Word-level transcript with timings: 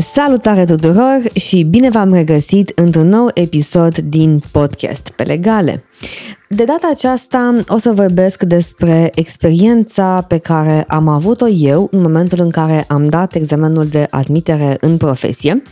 Salutare 0.00 0.64
tuturor 0.64 1.20
și 1.34 1.62
bine 1.62 1.90
v-am 1.90 2.12
regăsit 2.12 2.72
într-un 2.74 3.08
nou 3.08 3.30
episod 3.34 3.98
din 3.98 4.42
podcast 4.52 5.08
pe 5.16 5.22
legale. 5.22 5.84
De 6.48 6.64
data 6.64 6.88
aceasta 6.92 7.54
o 7.68 7.78
să 7.78 7.92
vorbesc 7.92 8.42
despre 8.42 9.10
experiența 9.14 10.24
pe 10.28 10.38
care 10.38 10.84
am 10.88 11.08
avut-o 11.08 11.48
eu 11.48 11.88
în 11.90 12.00
momentul 12.00 12.40
în 12.40 12.50
care 12.50 12.84
am 12.88 13.08
dat 13.08 13.34
examenul 13.34 13.86
de 13.86 14.06
admitere 14.10 14.76
în 14.80 14.96
profesie, 14.96 15.62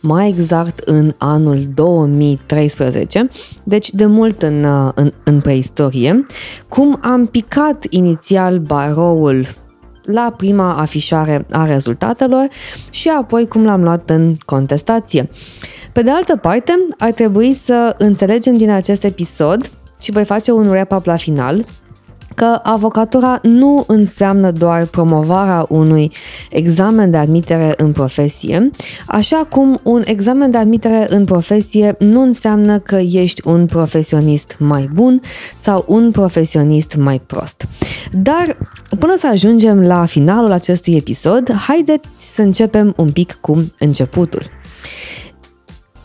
mai 0.00 0.28
exact 0.28 0.78
în 0.78 1.12
anul 1.18 1.58
2013, 1.74 3.28
deci 3.64 3.92
de 3.92 4.06
mult 4.06 4.42
în, 4.42 4.66
în, 4.94 5.12
în 5.24 5.40
preistorie, 5.40 6.26
cum 6.68 6.98
am 7.02 7.26
picat 7.26 7.86
inițial 7.90 8.58
baroul 8.58 9.46
la 10.06 10.34
prima 10.36 10.74
afișare 10.76 11.46
a 11.50 11.66
rezultatelor 11.66 12.48
și 12.90 13.08
apoi 13.08 13.48
cum 13.48 13.64
l-am 13.64 13.82
luat 13.82 14.10
în 14.10 14.34
contestație. 14.44 15.28
Pe 15.92 16.02
de 16.02 16.10
altă 16.10 16.36
parte, 16.36 16.72
ar 16.98 17.12
trebui 17.12 17.54
să 17.54 17.94
înțelegem 17.98 18.54
din 18.56 18.70
acest 18.70 19.04
episod 19.04 19.70
și 20.00 20.10
voi 20.10 20.24
face 20.24 20.52
un 20.52 20.68
wrap-up 20.68 21.06
la 21.06 21.16
final, 21.16 21.64
că 22.36 22.60
avocatura 22.62 23.38
nu 23.42 23.84
înseamnă 23.86 24.50
doar 24.50 24.84
promovarea 24.84 25.66
unui 25.68 26.12
examen 26.50 27.10
de 27.10 27.16
admitere 27.16 27.74
în 27.76 27.92
profesie, 27.92 28.70
așa 29.06 29.46
cum 29.50 29.80
un 29.82 30.02
examen 30.04 30.50
de 30.50 30.56
admitere 30.56 31.06
în 31.08 31.24
profesie 31.24 31.94
nu 31.98 32.22
înseamnă 32.22 32.78
că 32.78 32.96
ești 32.96 33.48
un 33.48 33.66
profesionist 33.66 34.56
mai 34.58 34.90
bun 34.92 35.20
sau 35.60 35.84
un 35.88 36.10
profesionist 36.10 36.96
mai 36.96 37.20
prost. 37.26 37.66
Dar 38.12 38.56
până 38.98 39.14
să 39.16 39.26
ajungem 39.26 39.80
la 39.80 40.04
finalul 40.04 40.52
acestui 40.52 40.94
episod, 40.94 41.52
haideți 41.52 42.08
să 42.18 42.42
începem 42.42 42.94
un 42.96 43.10
pic 43.10 43.38
cu 43.40 43.72
începutul. 43.78 44.42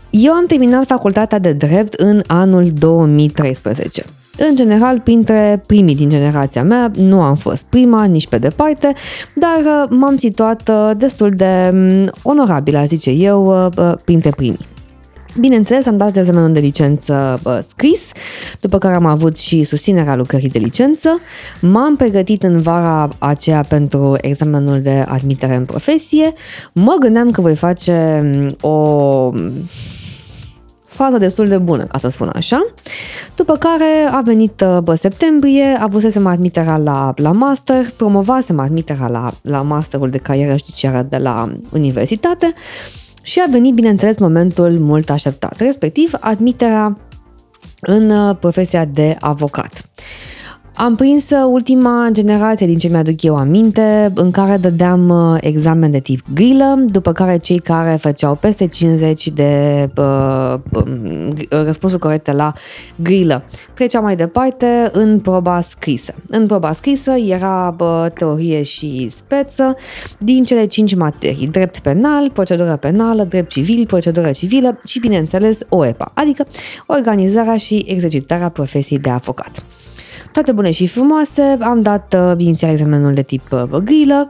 Eu 0.09 0.33
am 0.33 0.45
terminat 0.45 0.85
facultatea 0.85 1.39
de 1.39 1.53
drept 1.53 1.93
în 1.93 2.21
anul 2.27 2.71
2013. 2.73 4.05
În 4.49 4.55
general, 4.55 4.99
printre 4.99 5.63
primii 5.67 5.95
din 5.95 6.09
generația 6.09 6.63
mea, 6.63 6.91
nu 6.95 7.21
am 7.21 7.35
fost 7.35 7.63
prima, 7.69 8.03
nici 8.03 8.27
pe 8.27 8.37
departe, 8.37 8.93
dar 9.35 9.59
uh, 9.59 9.89
m-am 9.89 10.17
situat 10.17 10.69
uh, 10.69 10.91
destul 10.97 11.29
de 11.29 11.69
mm, 11.73 12.11
onorabil, 12.23 12.75
aș 12.75 12.85
zice 12.87 13.09
eu, 13.09 13.69
uh, 13.77 13.93
printre 14.05 14.29
primii. 14.29 14.67
Bineînțeles, 15.39 15.85
am 15.85 15.97
dat 15.97 16.17
examenul 16.17 16.53
de 16.53 16.59
licență 16.59 17.39
uh, 17.43 17.59
scris, 17.67 18.11
după 18.59 18.77
care 18.77 18.95
am 18.95 19.05
avut 19.05 19.37
și 19.37 19.63
susținerea 19.63 20.15
lucrării 20.15 20.49
de 20.49 20.59
licență. 20.59 21.19
M-am 21.61 21.95
pregătit 21.95 22.43
în 22.43 22.61
vara 22.61 23.09
aceea 23.19 23.65
pentru 23.67 24.17
examenul 24.21 24.81
de 24.81 25.05
admitere 25.07 25.55
în 25.55 25.65
profesie. 25.65 26.33
Mă 26.71 26.95
gândeam 26.99 27.31
că 27.31 27.41
voi 27.41 27.55
face 27.55 28.21
mm, 28.33 28.55
o 28.61 29.31
fază 31.03 31.17
destul 31.17 31.47
de 31.47 31.57
bună, 31.57 31.83
ca 31.83 31.97
să 31.97 32.09
spun 32.09 32.31
așa. 32.33 32.73
După 33.35 33.55
care 33.55 34.09
a 34.11 34.21
venit 34.21 34.61
uh, 34.61 34.77
bă, 34.83 34.95
septembrie, 34.95 35.77
avusesem 35.79 36.27
admiterea 36.27 36.77
la, 36.77 37.13
la 37.15 37.31
master, 37.31 37.85
promovasem 37.97 38.59
admiterea 38.59 39.07
la, 39.07 39.31
la 39.41 39.61
masterul 39.61 40.09
de 40.09 40.17
carieră 40.17 40.57
judiciară 40.57 41.05
de 41.09 41.17
la 41.17 41.53
universitate 41.71 42.53
și 43.21 43.41
a 43.47 43.51
venit, 43.51 43.73
bineînțeles, 43.73 44.17
momentul 44.17 44.79
mult 44.79 45.09
așteptat, 45.09 45.59
respectiv 45.59 46.11
admiterea 46.19 46.97
în 47.79 48.09
uh, 48.09 48.35
profesia 48.39 48.85
de 48.85 49.15
avocat. 49.19 49.89
Am 50.81 50.95
prins 50.95 51.29
uh, 51.29 51.43
ultima 51.47 52.09
generație 52.11 52.67
din 52.67 52.77
ce 52.77 52.87
mi-aduc 52.87 53.23
eu 53.23 53.35
aminte, 53.35 54.11
în 54.15 54.31
care 54.31 54.57
dădeam 54.57 55.09
uh, 55.09 55.37
examen 55.39 55.91
de 55.91 55.99
tip 55.99 56.25
grilă, 56.33 56.85
după 56.87 57.11
care 57.11 57.37
cei 57.37 57.59
care 57.59 57.95
făceau 57.95 58.35
peste 58.35 58.67
50 58.67 59.27
de 59.27 59.89
uh, 59.97 60.53
um, 60.71 61.35
răspunsuri 61.49 62.01
corecte 62.01 62.31
la 62.31 62.53
grilă 62.95 63.43
treceau 63.73 64.03
mai 64.03 64.15
departe 64.15 64.89
în 64.91 65.19
proba 65.19 65.61
scrisă. 65.61 66.13
În 66.27 66.47
proba 66.47 66.73
scrisă 66.73 67.11
era 67.11 67.75
uh, 67.79 68.05
teorie 68.13 68.63
și 68.63 69.09
speță 69.09 69.75
din 70.17 70.43
cele 70.43 70.65
5 70.65 70.95
materii, 70.95 71.47
drept 71.47 71.79
penal, 71.79 72.29
procedură 72.29 72.75
penală, 72.75 73.23
drept 73.23 73.49
civil, 73.49 73.85
procedură 73.85 74.31
civilă 74.31 74.79
și, 74.85 74.99
bineînțeles, 74.99 75.59
OEPA, 75.69 76.11
adică 76.13 76.47
organizarea 76.87 77.57
și 77.57 77.85
exercitarea 77.87 78.49
profesiei 78.49 78.99
de 78.99 79.09
avocat. 79.09 79.63
Toate 80.31 80.51
bune 80.51 80.71
și 80.71 80.87
frumoase, 80.87 81.57
am 81.59 81.81
dat 81.81 82.15
uh, 82.17 82.33
inițial 82.37 82.71
examenul 82.71 83.13
de 83.13 83.21
tip 83.21 83.51
uh, 83.51 83.63
grilă, 83.83 84.27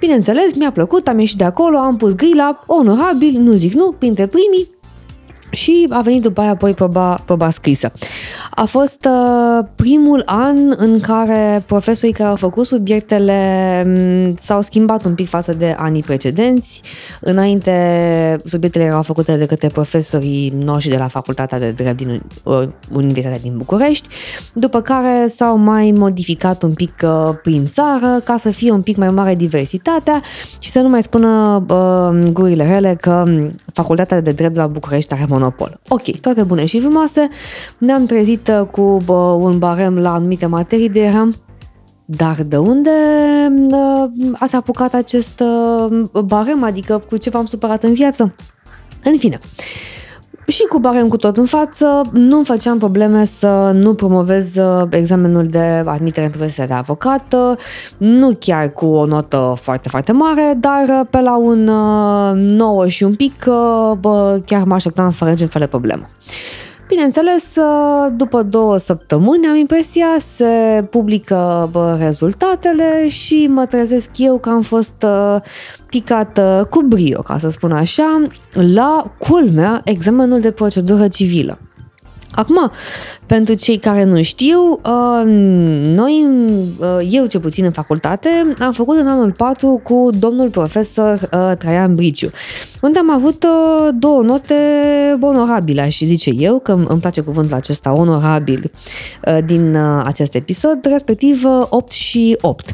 Bineînțeles, 0.00 0.54
mi-a 0.54 0.72
plăcut, 0.72 1.08
am 1.08 1.18
ieșit 1.18 1.38
de 1.38 1.44
acolo, 1.44 1.78
am 1.78 1.96
pus 1.96 2.14
grila, 2.14 2.64
onorabil, 2.66 3.40
nu 3.40 3.52
zic 3.52 3.72
nu, 3.72 3.94
printre 3.98 4.26
primii, 4.26 4.70
și 5.50 5.86
a 5.90 6.00
venit 6.00 6.22
după 6.22 6.40
aia 6.40 6.50
apoi 6.50 6.72
proba, 6.72 7.14
proba 7.24 7.50
scrisă. 7.50 7.92
A 8.50 8.64
fost 8.64 9.04
uh, 9.04 9.66
primul 9.74 10.22
an 10.26 10.56
în 10.76 11.00
care 11.00 11.62
profesorii 11.66 12.14
care 12.14 12.28
au 12.28 12.36
făcut 12.36 12.66
subiectele 12.66 13.38
m- 13.82 14.34
s-au 14.38 14.60
schimbat 14.60 15.04
un 15.04 15.14
pic 15.14 15.28
față 15.28 15.52
de 15.52 15.74
anii 15.78 16.02
precedenți. 16.02 16.82
Înainte, 17.20 17.72
subiectele 18.44 18.84
erau 18.84 19.02
făcute 19.02 19.36
de 19.36 19.46
către 19.46 19.68
profesorii 19.68 20.52
noștri 20.64 20.90
de 20.90 20.96
la 20.96 21.08
Facultatea 21.08 21.58
de 21.58 21.70
Drept 21.70 21.96
din 21.96 22.22
uh, 22.44 22.62
Universitatea 22.92 23.38
din 23.38 23.56
București, 23.56 24.08
după 24.54 24.80
care 24.80 25.32
s-au 25.36 25.56
mai 25.56 25.92
modificat 25.96 26.62
un 26.62 26.72
pic 26.72 26.92
uh, 27.04 27.34
prin 27.42 27.68
țară 27.68 28.20
ca 28.24 28.36
să 28.36 28.50
fie 28.50 28.70
un 28.70 28.82
pic 28.82 28.96
mai 28.96 29.10
mare 29.10 29.34
diversitatea 29.34 30.20
și 30.58 30.70
să 30.70 30.80
nu 30.80 30.88
mai 30.88 31.02
spună 31.02 31.64
uh, 31.68 32.30
gurile 32.32 32.66
rele 32.66 32.96
că 33.00 33.24
Facultatea 33.72 34.20
de 34.20 34.30
Drept 34.30 34.54
de 34.54 34.60
la 34.60 34.66
București 34.66 35.12
are 35.12 35.24
monopol. 35.40 35.80
Ok, 35.88 36.20
toate 36.20 36.42
bune 36.42 36.66
și 36.66 36.80
frumoase, 36.80 37.28
ne-am 37.78 38.06
trezit 38.06 38.48
uh, 38.48 38.66
cu 38.66 38.96
bă, 39.04 39.12
un 39.40 39.58
barem 39.58 39.98
la 39.98 40.14
anumite 40.14 40.46
materii 40.46 40.88
de 40.88 41.00
eram 41.00 41.34
dar 42.04 42.42
de 42.42 42.56
unde 42.56 42.90
uh, 43.70 44.10
ați 44.38 44.54
apucat 44.54 44.94
acest 44.94 45.40
uh, 45.40 46.02
barem, 46.24 46.62
adică 46.62 47.02
cu 47.08 47.16
ce 47.16 47.30
v-am 47.30 47.46
supărat 47.46 47.82
în 47.82 47.94
viață? 47.94 48.34
În 49.04 49.18
fine, 49.18 49.38
și 50.50 50.62
cu 50.68 50.78
barem 50.78 51.08
cu 51.08 51.16
tot 51.16 51.36
în 51.36 51.44
față, 51.44 52.02
nu 52.12 52.42
făceam 52.44 52.78
probleme 52.78 53.24
să 53.24 53.70
nu 53.74 53.94
promovez 53.94 54.54
examenul 54.90 55.46
de 55.46 55.82
admitere 55.86 56.26
în 56.26 56.32
profesia 56.32 56.66
de 56.66 56.72
avocat, 56.72 57.34
nu 57.96 58.36
chiar 58.38 58.72
cu 58.72 58.86
o 58.86 59.06
notă 59.06 59.54
foarte, 59.60 59.88
foarte 59.88 60.12
mare, 60.12 60.54
dar 60.56 61.06
pe 61.10 61.20
la 61.20 61.36
un 61.36 61.64
9 62.56 62.88
și 62.88 63.02
un 63.02 63.14
pic, 63.14 63.44
bă, 64.00 64.40
chiar 64.46 64.64
mă 64.64 64.74
așteptam 64.74 65.10
fără 65.10 65.30
niciun 65.30 65.46
fel 65.46 65.60
de 65.60 65.66
problemă. 65.66 66.06
Bineînțeles, 66.90 67.56
după 68.16 68.42
două 68.42 68.76
săptămâni 68.76 69.46
am 69.46 69.56
impresia, 69.56 70.06
se 70.18 70.86
publică 70.90 71.68
bă, 71.72 71.96
rezultatele 72.00 73.08
și 73.08 73.46
mă 73.50 73.66
trezesc 73.66 74.10
eu 74.16 74.38
că 74.38 74.48
am 74.48 74.60
fost 74.60 75.04
uh, 75.04 75.36
picată 75.86 76.66
cu 76.70 76.82
brio, 76.82 77.22
ca 77.22 77.38
să 77.38 77.50
spun 77.50 77.72
așa, 77.72 78.26
la 78.52 79.14
culmea 79.18 79.80
examenul 79.84 80.40
de 80.40 80.50
procedură 80.50 81.08
civilă. 81.08 81.58
Acum, 82.32 82.70
pentru 83.26 83.54
cei 83.54 83.76
care 83.76 84.04
nu 84.04 84.22
știu, 84.22 84.80
uh, 84.84 85.22
noi, 85.94 86.26
uh, 86.78 87.08
eu 87.10 87.26
ce 87.26 87.38
puțin 87.38 87.64
în 87.64 87.72
facultate, 87.72 88.28
am 88.58 88.72
făcut 88.72 88.96
în 88.98 89.06
anul 89.06 89.32
4 89.32 89.80
cu 89.82 90.08
domnul 90.18 90.50
profesor 90.50 91.28
uh, 91.32 91.56
Traian 91.58 91.94
Briciu, 91.94 92.30
unde 92.82 92.98
am 92.98 93.10
avut 93.10 93.46
două 93.94 94.22
note 94.22 94.54
onorabile, 95.20 95.80
aș 95.80 95.98
zice 95.98 96.30
eu, 96.36 96.58
că 96.58 96.72
îmi 96.72 97.00
place 97.00 97.20
cuvântul 97.20 97.56
acesta, 97.56 97.92
onorabil, 97.92 98.70
din 99.44 99.76
acest 100.04 100.34
episod, 100.34 100.78
respectiv 100.82 101.42
8 101.68 101.90
și 101.90 102.36
8. 102.40 102.72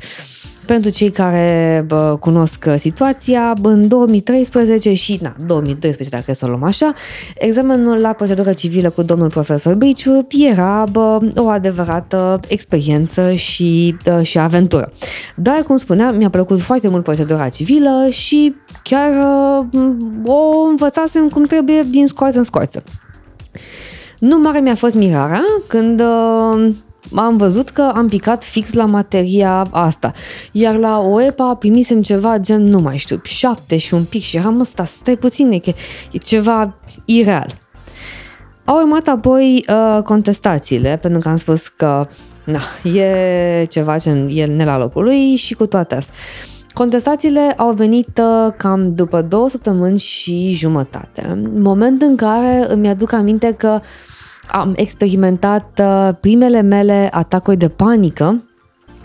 Pentru 0.66 0.91
cei 0.91 1.10
care 1.10 1.84
bă, 1.87 2.16
cunosc 2.21 2.66
situația, 2.77 3.54
în 3.63 3.89
2013 3.89 4.92
și 4.92 5.18
na, 5.22 5.34
2012, 5.47 6.16
dacă 6.16 6.34
să 6.34 6.45
o 6.45 6.48
luăm 6.48 6.63
așa, 6.63 6.92
examenul 7.34 7.97
la 8.01 8.13
procedură 8.13 8.53
civilă 8.53 8.91
cu 8.91 9.03
domnul 9.03 9.28
profesor 9.28 9.74
Briciu 9.74 10.27
era 10.48 10.84
bă, 10.92 11.18
o 11.36 11.48
adevărată 11.48 12.41
experiență 12.48 13.33
și, 13.33 13.97
bă, 14.04 14.22
și 14.22 14.39
aventură. 14.39 14.92
Dar, 15.36 15.63
cum 15.66 15.77
spuneam, 15.77 16.16
mi-a 16.16 16.30
plăcut 16.30 16.60
foarte 16.60 16.89
mult 16.89 17.03
procedura 17.03 17.48
civilă 17.48 18.07
și 18.10 18.54
chiar 18.83 19.12
bă, 19.71 20.30
o 20.30 20.60
învățasem 20.69 21.28
cum 21.28 21.45
trebuie 21.45 21.83
din 21.91 22.07
scoarță 22.07 22.39
în 22.39 22.45
scoarță. 22.45 22.83
Nu 24.19 24.39
mare 24.39 24.60
mi-a 24.60 24.74
fost 24.74 24.95
mirarea 24.95 25.42
când 25.66 26.03
am 27.14 27.36
văzut 27.36 27.68
că 27.68 27.92
am 27.94 28.08
picat 28.08 28.44
fix 28.44 28.72
la 28.72 28.84
materia 28.84 29.66
asta. 29.70 30.12
Iar 30.53 30.76
la 30.76 31.00
OEPA 31.00 31.54
primisem 31.54 32.03
ceva 32.03 32.38
gen, 32.38 32.62
nu 32.62 32.78
mai 32.78 32.97
știu, 32.97 33.20
șapte 33.22 33.76
și 33.76 33.94
un 33.94 34.04
pic 34.04 34.22
și 34.22 34.36
eram 34.36 34.60
ăsta, 34.60 34.84
stai 34.84 35.16
puțin, 35.16 35.50
e, 35.53 35.60
e 36.12 36.18
ceva 36.18 36.74
ireal. 37.04 37.58
Au 38.64 38.76
urmat 38.76 39.08
apoi 39.08 39.64
uh, 39.68 40.03
contestațiile, 40.03 40.98
pentru 41.03 41.20
că 41.20 41.28
am 41.28 41.36
spus 41.36 41.68
că 41.68 42.08
na, 42.44 42.60
e 42.92 43.64
ceva 43.64 43.98
ce 43.98 44.10
e 44.28 44.47
ne 44.47 44.64
la 44.64 44.78
locul 44.78 45.02
lui 45.02 45.36
și 45.36 45.54
cu 45.54 45.66
toate 45.66 45.94
astea. 45.94 46.14
Contestațiile 46.72 47.54
au 47.56 47.72
venit 47.72 48.20
uh, 48.22 48.52
cam 48.56 48.91
după 48.91 49.22
două 49.22 49.48
săptămâni 49.48 49.98
și 49.98 50.50
jumătate, 50.50 51.48
moment 51.54 52.02
în 52.02 52.16
care 52.16 52.66
îmi 52.68 52.88
aduc 52.88 53.12
aminte 53.12 53.52
că 53.52 53.80
am 54.48 54.72
experimentat 54.77 55.81
uh, 55.83 56.10
primele 56.21 56.60
mele 56.60 57.09
atacuri 57.13 57.57
de 57.57 57.69
panică 57.69 58.47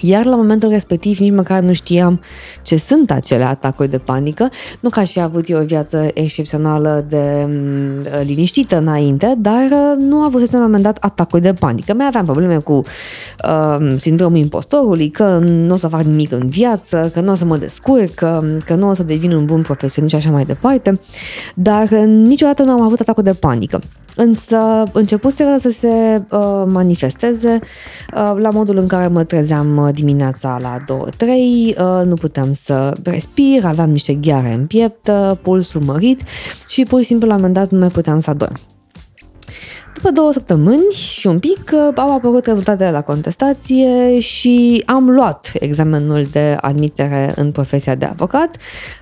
iar 0.01 0.25
la 0.25 0.35
momentul 0.35 0.69
respectiv 0.69 1.17
nici 1.17 1.33
măcar 1.33 1.61
nu 1.61 1.73
știam 1.73 2.21
ce 2.61 2.77
sunt 2.77 3.11
acele 3.11 3.43
atacuri 3.43 3.89
de 3.89 3.97
panică, 3.97 4.49
nu 4.79 4.89
ca 4.89 5.03
și 5.03 5.19
avut 5.19 5.49
eu 5.49 5.61
o 5.61 5.65
viață 5.65 6.07
excepțională 6.13 7.05
de 7.09 7.45
mm, 7.47 8.23
liniștită 8.23 8.77
înainte, 8.77 9.33
dar 9.37 9.65
uh, 9.71 9.97
nu 9.97 10.21
a 10.21 10.25
avut 10.25 10.51
la 10.51 10.57
un 10.57 10.63
moment 10.63 10.83
dat 10.83 10.97
atacuri 10.99 11.41
de 11.41 11.53
panică. 11.53 11.93
Mai 11.93 12.05
aveam 12.05 12.25
probleme 12.25 12.57
cu 12.57 12.73
uh, 12.73 13.93
sindromul 13.97 14.37
impostorului, 14.37 15.09
că 15.09 15.39
nu 15.45 15.73
o 15.73 15.77
să 15.77 15.87
fac 15.87 16.01
nimic 16.01 16.31
în 16.31 16.47
viață, 16.47 17.09
că 17.13 17.21
nu 17.21 17.31
o 17.31 17.35
să 17.35 17.45
mă 17.45 17.57
descurc, 17.57 18.13
că, 18.13 18.43
că 18.65 18.75
nu 18.75 18.89
o 18.89 18.93
să 18.93 19.03
devin 19.03 19.31
un 19.31 19.45
bun 19.45 19.61
profesionist 19.61 20.15
și 20.15 20.19
așa 20.21 20.31
mai 20.31 20.45
departe, 20.45 20.99
dar 21.55 21.83
uh, 21.91 22.03
niciodată 22.05 22.63
nu 22.63 22.71
am 22.71 22.81
avut 22.81 22.99
atacuri 22.99 23.25
de 23.25 23.33
panică. 23.33 23.79
Însă 24.23 24.83
începuseră 24.93 25.55
să 25.57 25.69
se 25.69 25.87
uh, 26.29 26.63
manifesteze 26.67 27.59
uh, 28.15 28.33
la 28.37 28.49
modul 28.49 28.77
în 28.77 28.87
care 28.87 29.07
mă 29.07 29.23
trezeam 29.23 29.77
uh, 29.77 29.93
dimineața 29.93 30.57
la 30.61 30.77
2-3, 30.79 30.83
uh, 30.87 32.01
nu 32.05 32.13
puteam 32.13 32.53
să 32.53 32.93
respir, 33.03 33.65
aveam 33.65 33.89
niște 33.89 34.13
gheare 34.13 34.53
în 34.53 34.65
piept, 34.65 35.07
uh, 35.07 35.31
pulsul 35.41 35.81
mărit 35.81 36.21
și 36.67 36.83
pur 36.83 36.99
și 36.99 37.05
simplu 37.05 37.27
la 37.27 37.33
un 37.33 37.39
moment 37.39 37.59
dat 37.59 37.71
nu 37.71 37.79
mai 37.79 37.87
puteam 37.87 38.19
să 38.19 38.29
adorm. 38.29 38.55
După 39.93 40.11
două 40.11 40.31
săptămâni 40.31 40.91
și 40.91 41.27
un 41.27 41.39
pic 41.39 41.71
uh, 41.73 41.93
au 41.95 42.15
apărut 42.15 42.45
rezultatele 42.45 42.91
la 42.91 43.01
contestație 43.01 44.19
și 44.19 44.83
am 44.85 45.09
luat 45.09 45.51
examenul 45.53 46.27
de 46.31 46.57
admitere 46.61 47.33
în 47.35 47.51
profesia 47.51 47.95
de 47.95 48.05
avocat. 48.05 48.55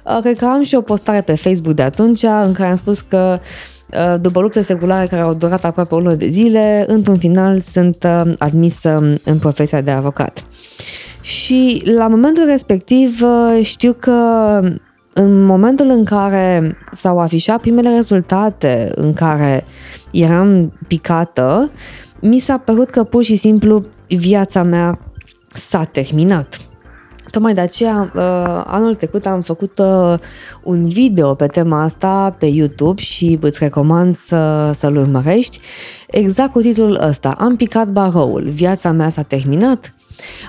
Uh, 0.03 0.17
cred 0.21 0.37
că 0.37 0.45
am 0.45 0.63
și 0.63 0.75
o 0.75 0.81
postare 0.81 1.21
pe 1.21 1.35
Facebook 1.35 1.75
de 1.75 1.81
atunci 1.81 2.23
în 2.23 2.53
care 2.53 2.69
am 2.69 2.75
spus 2.75 3.01
că 3.01 3.39
Uh, 3.41 3.78
după 4.21 4.41
lupte 4.41 4.61
seculare 4.61 5.07
care 5.07 5.21
au 5.21 5.33
durat 5.33 5.63
aproape 5.63 5.95
o 5.95 5.99
lună 5.99 6.15
de 6.15 6.27
zile, 6.27 6.85
într-un 6.87 7.17
final 7.17 7.59
sunt 7.59 8.03
uh, 8.03 8.33
admisă 8.37 9.17
în 9.23 9.37
profesia 9.39 9.81
de 9.81 9.91
avocat. 9.91 10.45
Și 11.21 11.81
la 11.95 12.07
momentul 12.07 12.45
respectiv 12.45 13.21
uh, 13.21 13.65
știu 13.65 13.95
că 13.99 14.13
în 15.13 15.45
momentul 15.45 15.89
în 15.89 16.05
care 16.05 16.77
s-au 16.91 17.19
afișat 17.19 17.61
primele 17.61 17.89
rezultate 17.89 18.91
în 18.95 19.13
care 19.13 19.65
eram 20.11 20.73
picată, 20.87 21.71
mi 22.19 22.39
s-a 22.39 22.57
părut 22.57 22.89
că 22.89 23.03
pur 23.03 23.23
și 23.23 23.35
simplu 23.35 23.85
viața 24.07 24.63
mea 24.63 24.99
s-a 25.53 25.83
terminat. 25.83 26.68
Tocmai 27.31 27.53
de 27.53 27.61
aceea, 27.61 28.11
uh, 28.15 28.21
anul 28.65 28.95
trecut 28.95 29.25
am 29.25 29.41
făcut 29.41 29.79
uh, 29.79 30.13
un 30.63 30.87
video 30.87 31.33
pe 31.33 31.47
tema 31.47 31.83
asta 31.83 32.35
pe 32.39 32.45
YouTube 32.45 33.01
și 33.01 33.37
îți 33.41 33.59
recomand 33.61 34.15
să, 34.15 34.71
să-l 34.75 34.95
urmărești, 34.95 35.59
exact 36.07 36.51
cu 36.51 36.61
titlul 36.61 36.99
ăsta, 37.07 37.35
Am 37.37 37.55
picat 37.55 37.87
baroul, 37.87 38.43
viața 38.43 38.91
mea 38.91 39.09
s-a 39.09 39.21
terminat. 39.21 39.93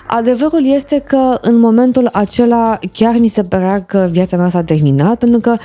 Adevărul 0.06 0.67
este 0.67 0.99
că 0.99 1.38
în 1.41 1.59
momentul 1.59 2.09
acela 2.12 2.79
chiar 2.93 3.15
mi 3.19 3.29
se 3.29 3.43
părea 3.43 3.82
că 3.82 4.09
viața 4.11 4.37
mea 4.37 4.49
s-a 4.49 4.62
terminat 4.62 5.19
pentru 5.19 5.41
că 5.41 5.56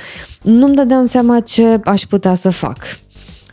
nu-mi 0.42 0.74
dădeam 0.74 1.06
seama 1.06 1.40
ce 1.40 1.80
aș 1.84 2.02
putea 2.02 2.34
să 2.34 2.50
fac. 2.50 2.76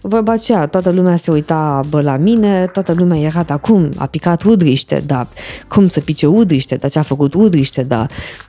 Vorba 0.05 0.31
aceea, 0.31 0.67
toată 0.67 0.89
lumea 0.89 1.15
se 1.15 1.31
uita 1.31 1.79
bă, 1.89 2.01
la 2.01 2.17
mine, 2.17 2.67
toată 2.67 2.93
lumea 2.93 3.19
era, 3.19 3.43
dar 3.43 3.59
cum? 3.59 3.89
A 3.97 4.05
picat 4.05 4.43
udriște, 4.43 5.03
da. 5.05 5.27
Cum 5.67 5.87
să 5.87 5.99
pice 5.99 6.27
udriște, 6.27 6.75
dar 6.75 6.89
ce 6.89 6.99
a 6.99 7.01
făcut 7.01 7.33
udriște, 7.33 7.83
da. 7.83 8.05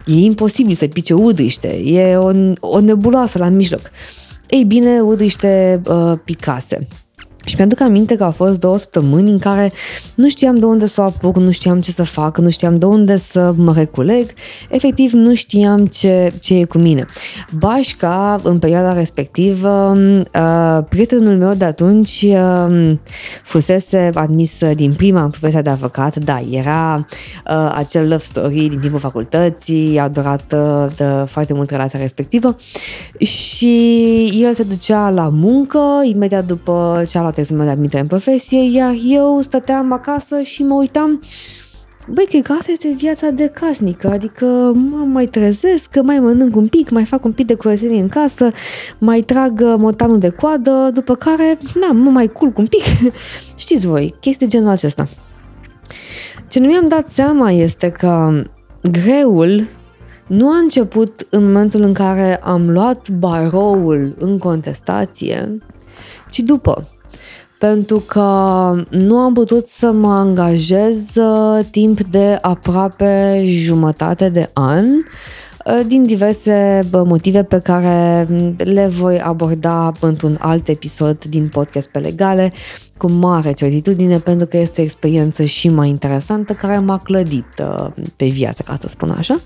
E 0.07 0.15
imposibil 0.15 0.75
să 0.75 0.87
pice 0.87 1.15
udriște, 1.15 1.69
e 1.69 2.17
o, 2.17 2.31
o 2.61 2.81
nebuloasă 2.81 3.39
la 3.39 3.49
mijloc. 3.49 3.81
Ei 4.49 4.65
bine, 4.65 5.01
udriște 5.01 5.81
uh, 5.87 6.13
picase. 6.25 6.89
Și 7.45 7.55
mi-aduc 7.57 7.81
aminte 7.81 8.17
că 8.17 8.25
au 8.25 8.31
fost 8.31 8.61
două 8.61 8.79
săptămâni 8.79 9.31
în 9.31 9.39
care 9.39 9.73
nu 10.15 10.29
știam 10.29 10.55
de 10.55 10.65
unde 10.65 10.87
să 10.87 11.01
o 11.01 11.05
apuc, 11.05 11.37
nu 11.37 11.51
știam 11.51 11.81
ce 11.81 11.91
să 11.91 12.03
fac, 12.03 12.39
nu 12.39 12.51
știam 12.51 12.79
de 12.79 12.85
unde 12.85 13.17
să 13.17 13.53
mă 13.57 13.73
reculeg, 13.73 14.31
efectiv 14.69 15.13
nu 15.13 15.35
știam 15.35 15.87
ce, 15.87 16.33
ce 16.41 16.55
e 16.55 16.65
cu 16.65 16.79
mine. 16.79 17.05
Bașca, 17.59 18.41
în 18.43 18.59
perioada 18.59 18.93
respectivă, 18.93 19.93
uh, 20.35 20.85
prietenul 20.89 21.37
meu 21.37 21.55
de 21.55 21.65
atunci 21.65 22.27
uh, 22.29 22.97
fusese 23.43 24.11
admis 24.15 24.59
din 24.75 24.93
prima 24.93 25.23
în 25.23 25.31
profesia 25.31 25.63
de 25.63 25.71
avocat, 25.71 26.17
da, 26.17 26.43
era 26.51 27.07
uh, 27.51 27.73
acel 27.75 28.03
love 28.09 28.23
story 28.23 28.67
din 28.69 28.79
timpul 28.81 28.99
facultății, 28.99 29.99
a 29.99 30.09
durat 30.09 30.55
de 30.97 31.05
foarte 31.27 31.53
mult 31.53 31.71
relația 31.71 31.99
respectivă. 31.99 32.57
Și 33.19 34.25
el 34.43 34.55
se 34.55 34.63
ducea 34.63 35.11
la 35.11 35.29
muncă 35.29 35.79
imediat 36.03 36.47
după 36.47 37.05
ce 37.09 37.19
a 37.19 37.21
luat 37.21 37.34
luat 37.35 37.39
examenul 37.39 37.67
de 37.67 37.73
admitere 37.73 38.03
în 38.03 38.09
profesie, 38.09 38.71
iar 38.71 38.95
eu 39.05 39.41
stăteam 39.41 39.93
acasă 39.93 40.43
și 40.43 40.63
mă 40.63 40.75
uitam 40.75 41.21
Băi, 42.09 42.27
cred 42.27 42.43
că 42.43 42.53
asta 42.53 42.73
este 42.73 42.95
viața 42.97 43.31
de 43.31 43.47
casnică, 43.47 44.09
adică 44.09 44.45
mă 44.75 44.97
mai 44.97 45.27
trezesc, 45.27 46.03
mai 46.03 46.19
mănânc 46.21 46.57
un 46.57 46.67
pic, 46.67 46.91
mai 46.91 47.05
fac 47.05 47.25
un 47.25 47.33
pic 47.33 47.47
de 47.47 47.55
curățenie 47.55 48.01
în 48.01 48.09
casă, 48.09 48.51
mai 48.99 49.21
trag 49.21 49.61
uh, 49.61 49.75
motanul 49.79 50.19
de 50.19 50.29
coadă, 50.29 50.91
după 50.95 51.15
care, 51.15 51.59
na, 51.81 51.93
mă 51.93 52.11
mai 52.11 52.27
culc 52.27 52.59
un 52.59 52.67
pic. 52.67 52.83
Știți 53.65 53.87
voi, 53.87 54.15
chestii 54.21 54.49
genul 54.49 54.69
acesta. 54.69 55.09
Ce 56.49 56.61
nu 56.61 56.67
mi-am 56.67 56.89
dat 56.89 57.09
seama 57.09 57.51
este 57.51 57.91
că 57.91 58.43
greul 58.91 59.67
nu 60.27 60.49
a 60.49 60.57
început 60.57 61.27
în 61.31 61.45
momentul 61.45 61.83
în 61.83 61.93
care 61.93 62.37
am 62.37 62.71
luat 62.71 63.09
baroul 63.09 64.15
în 64.19 64.39
contestație, 64.39 65.59
ci 66.31 66.39
după 66.39 66.89
pentru 67.59 67.99
că 67.99 68.21
nu 68.91 69.19
am 69.19 69.33
putut 69.33 69.67
să 69.67 69.93
mă 69.93 70.13
angajez 70.13 71.17
uh, 71.17 71.65
timp 71.71 72.03
de 72.03 72.39
aproape 72.41 73.43
jumătate 73.47 74.29
de 74.29 74.51
an 74.53 74.87
uh, 74.87 75.81
din 75.87 76.03
diverse 76.03 76.89
motive 76.93 77.43
pe 77.43 77.59
care 77.59 78.29
le 78.57 78.87
voi 78.87 79.21
aborda 79.21 79.93
într-un 80.01 80.37
alt 80.41 80.69
episod 80.69 81.25
din 81.25 81.49
podcast 81.49 81.89
pe 81.89 81.99
legale 81.99 82.53
cu 82.97 83.11
mare 83.11 83.53
certitudine 83.53 84.19
pentru 84.19 84.47
că 84.47 84.57
este 84.57 84.81
o 84.81 84.85
experiență 84.85 85.45
și 85.45 85.69
mai 85.69 85.89
interesantă 85.89 86.53
care 86.53 86.79
m-a 86.79 86.99
clădit 86.99 87.47
uh, 87.59 87.87
pe 88.17 88.27
viață, 88.27 88.63
ca 88.63 88.77
să 88.81 88.89
spun 88.89 89.11
așa. 89.11 89.41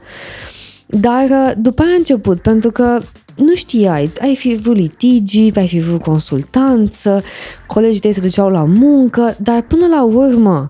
Dar 0.87 1.55
după 1.56 1.82
aia 1.82 1.93
a 1.93 1.96
început, 1.96 2.43
pentru 2.43 2.70
că 2.70 2.99
nu 3.39 3.55
știai, 3.55 4.11
ai 4.21 4.37
fi 4.37 4.55
vrut 4.55 4.77
litigi, 4.77 5.51
ai 5.55 5.69
fi 5.69 5.81
vrut 5.81 6.03
consultanță, 6.03 7.23
colegii 7.67 8.01
tăi 8.01 8.13
se 8.13 8.21
duceau 8.21 8.49
la 8.49 8.65
muncă, 8.65 9.37
dar 9.41 9.63
până 9.63 9.87
la 9.87 10.05
urmă, 10.05 10.69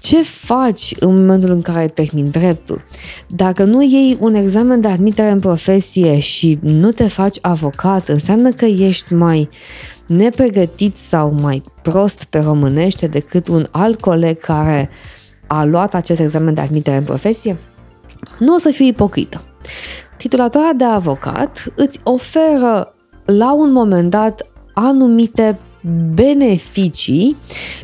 ce 0.00 0.22
faci 0.22 0.94
în 1.00 1.18
momentul 1.18 1.50
în 1.50 1.62
care 1.62 1.88
termin 1.88 2.30
dreptul? 2.30 2.84
Dacă 3.28 3.64
nu 3.64 3.82
iei 3.82 4.16
un 4.20 4.34
examen 4.34 4.80
de 4.80 4.88
admitere 4.88 5.30
în 5.30 5.40
profesie 5.40 6.18
și 6.18 6.58
nu 6.62 6.90
te 6.90 7.08
faci 7.08 7.38
avocat, 7.40 8.08
înseamnă 8.08 8.50
că 8.50 8.64
ești 8.64 9.14
mai 9.14 9.48
nepregătit 10.06 10.96
sau 10.96 11.34
mai 11.40 11.62
prost 11.82 12.24
pe 12.24 12.38
românește 12.38 13.06
decât 13.06 13.48
un 13.48 13.66
alt 13.70 14.00
coleg 14.00 14.38
care 14.38 14.90
a 15.46 15.64
luat 15.64 15.94
acest 15.94 16.20
examen 16.20 16.54
de 16.54 16.60
admitere 16.60 16.96
în 16.96 17.04
profesie? 17.04 17.56
Nu 18.38 18.54
o 18.54 18.58
să 18.58 18.70
fiu 18.70 18.84
ipocrită. 18.84 19.42
Titulatura 20.16 20.72
de 20.76 20.84
avocat 20.84 21.64
îți 21.74 22.00
oferă 22.02 22.94
la 23.24 23.52
un 23.52 23.72
moment 23.72 24.10
dat 24.10 24.46
anumite 24.74 25.58
beneficii 26.14 27.36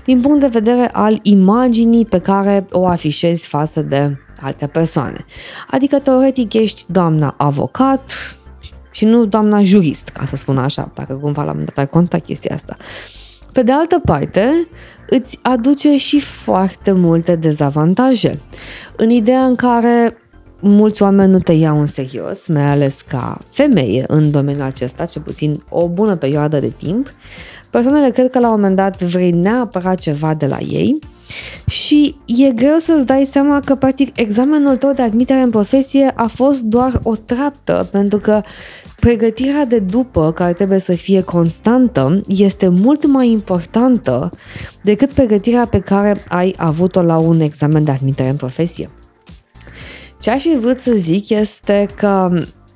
din 0.05 0.21
punct 0.21 0.41
de 0.41 0.47
vedere 0.47 0.91
al 0.93 1.19
imaginii 1.23 2.05
pe 2.05 2.19
care 2.19 2.67
o 2.71 2.87
afișezi 2.87 3.47
față 3.47 3.83
de 3.83 4.17
alte 4.41 4.67
persoane. 4.67 5.25
Adică, 5.71 5.99
teoretic, 5.99 6.53
ești 6.53 6.85
doamna 6.87 7.35
avocat 7.39 8.11
și 8.91 9.05
nu 9.05 9.25
doamna 9.25 9.63
jurist, 9.63 10.09
ca 10.09 10.25
să 10.25 10.37
spun 10.37 10.59
așa, 10.59 10.91
dacă 10.95 11.15
cumva 11.15 11.45
la 11.45 11.53
un 11.53 11.65
dat 11.65 11.79
ai 11.79 11.89
contat 11.89 12.25
chestia 12.25 12.55
asta. 12.55 12.77
Pe 13.53 13.63
de 13.63 13.73
altă 13.73 14.01
parte, 14.05 14.69
îți 15.09 15.39
aduce 15.43 15.97
și 15.97 16.21
foarte 16.21 16.93
multe 16.93 17.37
dezavantaje. 17.37 18.41
În 18.97 19.11
ideea 19.11 19.45
în 19.45 19.55
care 19.55 20.17
mulți 20.61 21.03
oameni 21.03 21.33
nu 21.33 21.39
te 21.39 21.53
iau 21.53 21.81
în 21.81 21.87
serios, 21.87 22.47
mai 22.47 22.71
ales 22.71 23.01
ca 23.01 23.41
femeie 23.51 24.05
în 24.07 24.31
domeniul 24.31 24.65
acesta, 24.65 25.05
ce 25.05 25.21
puțin 25.21 25.63
o 25.69 25.89
bună 25.89 26.17
perioadă 26.17 26.61
de 26.61 26.73
timp. 26.77 27.11
Persoanele 27.71 28.11
cred 28.11 28.31
că 28.31 28.39
la 28.39 28.47
un 28.47 28.55
moment 28.55 28.77
dat 28.77 29.03
vrei 29.03 29.31
neapărat 29.31 29.99
ceva 29.99 30.35
de 30.35 30.47
la 30.47 30.59
ei 30.59 30.99
și 31.67 32.17
e 32.27 32.51
greu 32.51 32.79
să-ți 32.79 33.07
dai 33.07 33.25
seama 33.25 33.61
că 33.65 33.75
practic 33.75 34.19
examenul 34.19 34.77
tău 34.77 34.93
de 34.93 35.03
admitere 35.03 35.41
în 35.41 35.51
profesie 35.51 36.13
a 36.15 36.27
fost 36.27 36.63
doar 36.63 37.01
o 37.03 37.15
treaptă 37.15 37.89
pentru 37.91 38.19
că 38.19 38.43
pregătirea 39.01 39.65
de 39.65 39.79
după, 39.79 40.33
care 40.33 40.53
trebuie 40.53 40.79
să 40.79 40.93
fie 40.93 41.21
constantă, 41.21 42.21
este 42.27 42.69
mult 42.69 43.07
mai 43.07 43.31
importantă 43.31 44.31
decât 44.83 45.11
pregătirea 45.11 45.67
pe 45.67 45.81
care 45.81 46.15
ai 46.29 46.55
avut-o 46.57 47.03
la 47.03 47.17
un 47.17 47.41
examen 47.41 47.85
de 47.85 47.91
admitere 47.91 48.29
în 48.29 48.37
profesie. 48.37 48.91
Ce 50.21 50.31
aș 50.31 50.43
fi 50.43 50.57
vrut 50.57 50.79
să 50.79 50.93
zic 50.97 51.29
este 51.29 51.89
că 51.97 52.31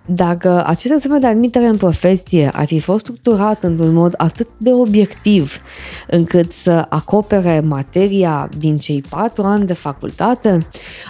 dacă 0.06 0.64
acest 0.66 0.92
examen 0.92 1.20
de 1.20 1.26
admitere 1.26 1.66
în 1.66 1.76
profesie 1.76 2.50
ar 2.52 2.66
fi 2.66 2.80
fost 2.80 2.98
structurat 2.98 3.62
într-un 3.62 3.92
mod 3.92 4.14
atât 4.16 4.48
de 4.58 4.72
obiectiv 4.72 5.60
încât 6.06 6.52
să 6.52 6.86
acopere 6.88 7.60
materia 7.60 8.48
din 8.58 8.78
cei 8.78 9.02
patru 9.08 9.42
ani 9.42 9.66
de 9.66 9.72
facultate, 9.72 10.58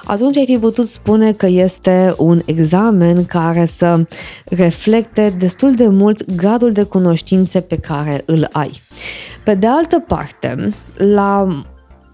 atunci 0.04 0.36
ai 0.36 0.44
fi 0.46 0.58
putut 0.58 0.88
spune 0.88 1.32
că 1.32 1.46
este 1.46 2.14
un 2.18 2.42
examen 2.44 3.24
care 3.24 3.64
să 3.64 4.06
reflecte 4.44 5.34
destul 5.38 5.74
de 5.74 5.88
mult 5.88 6.34
gradul 6.34 6.72
de 6.72 6.82
cunoștințe 6.82 7.60
pe 7.60 7.76
care 7.76 8.22
îl 8.26 8.48
ai. 8.52 8.80
Pe 9.44 9.54
de 9.54 9.66
altă 9.66 9.98
parte, 9.98 10.68
la 10.96 11.62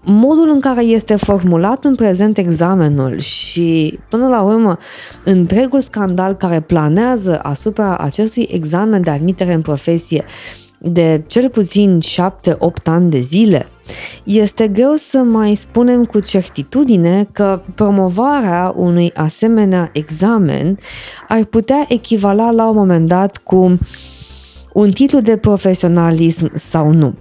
modul 0.03 0.49
în 0.49 0.59
care 0.59 0.83
este 0.83 1.15
formulat 1.15 1.83
în 1.83 1.95
prezent 1.95 2.37
examenul 2.37 3.19
și, 3.19 3.99
până 4.09 4.27
la 4.27 4.41
urmă, 4.41 4.77
întregul 5.23 5.79
scandal 5.79 6.35
care 6.35 6.59
planează 6.59 7.39
asupra 7.43 7.97
acestui 7.97 8.47
examen 8.51 9.01
de 9.01 9.09
admitere 9.09 9.53
în 9.53 9.61
profesie 9.61 10.25
de 10.81 11.23
cel 11.27 11.49
puțin 11.49 11.99
7-8 11.99 12.83
ani 12.83 13.09
de 13.09 13.19
zile, 13.19 13.67
este 14.23 14.67
greu 14.67 14.93
să 14.95 15.17
mai 15.17 15.55
spunem 15.55 16.05
cu 16.05 16.19
certitudine 16.19 17.27
că 17.31 17.61
promovarea 17.75 18.73
unui 18.75 19.11
asemenea 19.13 19.89
examen 19.93 20.77
ar 21.27 21.43
putea 21.43 21.85
echivala 21.87 22.51
la 22.51 22.69
un 22.69 22.75
moment 22.75 23.07
dat 23.07 23.37
cu 23.37 23.77
un 24.73 24.91
titlu 24.91 25.19
de 25.19 25.37
profesionalism 25.37 26.51
sau 26.55 26.91
nu. 26.91 27.15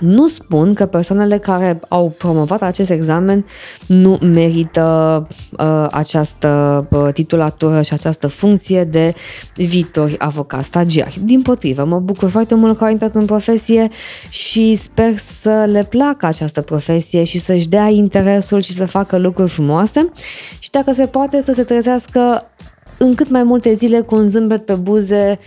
Nu 0.00 0.26
spun 0.26 0.74
că 0.74 0.86
persoanele 0.86 1.38
care 1.38 1.80
au 1.88 2.14
promovat 2.18 2.62
acest 2.62 2.90
examen 2.90 3.44
nu 3.86 4.18
merită 4.20 5.26
uh, 5.58 5.86
această 5.90 6.86
uh, 6.90 7.12
titulatură 7.12 7.82
și 7.82 7.92
această 7.92 8.26
funcție 8.26 8.84
de 8.84 9.14
viitori 9.54 10.18
avocați 10.18 10.66
stagiari. 10.66 11.20
Din 11.24 11.42
potrivă, 11.42 11.84
mă 11.84 11.98
bucur 11.98 12.30
foarte 12.30 12.54
mult 12.54 12.78
că 12.78 12.84
au 12.84 12.90
intrat 12.90 13.14
în 13.14 13.24
profesie 13.24 13.88
și 14.28 14.74
sper 14.74 15.16
să 15.16 15.64
le 15.70 15.86
placă 15.88 16.26
această 16.26 16.60
profesie 16.60 17.24
și 17.24 17.38
să-și 17.38 17.68
dea 17.68 17.88
interesul 17.88 18.60
și 18.60 18.72
să 18.72 18.86
facă 18.86 19.18
lucruri 19.18 19.50
frumoase 19.50 20.10
și 20.58 20.70
dacă 20.70 20.92
se 20.92 21.06
poate 21.06 21.42
să 21.42 21.52
se 21.52 21.62
trezească 21.62 22.50
în 22.98 23.14
cât 23.14 23.30
mai 23.30 23.42
multe 23.42 23.74
zile 23.74 24.00
cu 24.00 24.14
un 24.14 24.28
zâmbet 24.28 24.64
pe 24.64 24.74
buze 24.74 25.38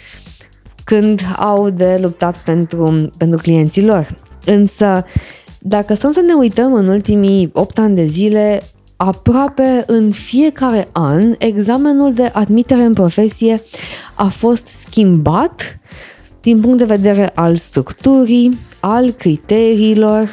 când 0.83 1.21
au 1.37 1.69
de 1.69 1.97
luptat 2.01 2.37
pentru, 2.37 3.09
pentru 3.17 3.39
clienții 3.39 3.85
lor. 3.85 4.15
Însă, 4.45 5.05
dacă 5.59 5.93
stăm 5.93 6.11
să 6.11 6.21
ne 6.21 6.33
uităm 6.33 6.73
în 6.73 6.87
ultimii 6.87 7.49
8 7.53 7.79
ani 7.79 7.95
de 7.95 8.05
zile, 8.05 8.61
aproape 8.95 9.83
în 9.87 10.11
fiecare 10.11 10.87
an, 10.91 11.35
examenul 11.37 12.13
de 12.13 12.29
admitere 12.33 12.81
în 12.81 12.93
profesie 12.93 13.61
a 14.15 14.27
fost 14.27 14.65
schimbat 14.65 15.79
din 16.41 16.59
punct 16.59 16.77
de 16.77 16.85
vedere 16.85 17.31
al 17.35 17.55
structurii, 17.55 18.59
al 18.79 19.11
criteriilor, 19.11 20.29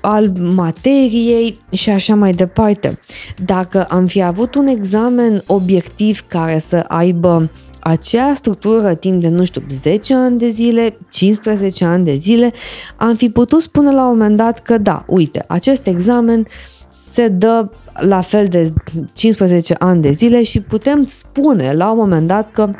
al 0.00 0.32
materiei 0.38 1.60
și 1.72 1.90
așa 1.90 2.14
mai 2.14 2.32
departe. 2.32 2.98
Dacă 3.44 3.84
am 3.84 4.06
fi 4.06 4.22
avut 4.22 4.54
un 4.54 4.66
examen 4.66 5.42
obiectiv 5.46 6.24
care 6.26 6.58
să 6.58 6.84
aibă 6.88 7.50
acea 7.80 8.34
structură 8.34 8.94
timp 8.94 9.22
de, 9.22 9.28
nu 9.28 9.44
știu, 9.44 9.62
10 9.82 10.14
ani 10.14 10.38
de 10.38 10.48
zile, 10.48 10.96
15 11.10 11.84
ani 11.84 12.04
de 12.04 12.16
zile, 12.16 12.52
am 12.96 13.16
fi 13.16 13.30
putut 13.30 13.62
spune 13.62 13.90
la 13.90 14.02
un 14.02 14.08
moment 14.08 14.36
dat 14.36 14.62
că 14.62 14.78
da, 14.78 15.04
uite, 15.06 15.44
acest 15.48 15.86
examen 15.86 16.46
se 16.88 17.28
dă 17.28 17.68
la 17.94 18.20
fel 18.20 18.46
de 18.46 18.72
15 19.12 19.74
ani 19.78 20.02
de 20.02 20.10
zile 20.10 20.42
și 20.42 20.60
putem 20.60 21.04
spune 21.06 21.72
la 21.72 21.90
un 21.90 21.98
moment 21.98 22.26
dat 22.26 22.50
că 22.50 22.70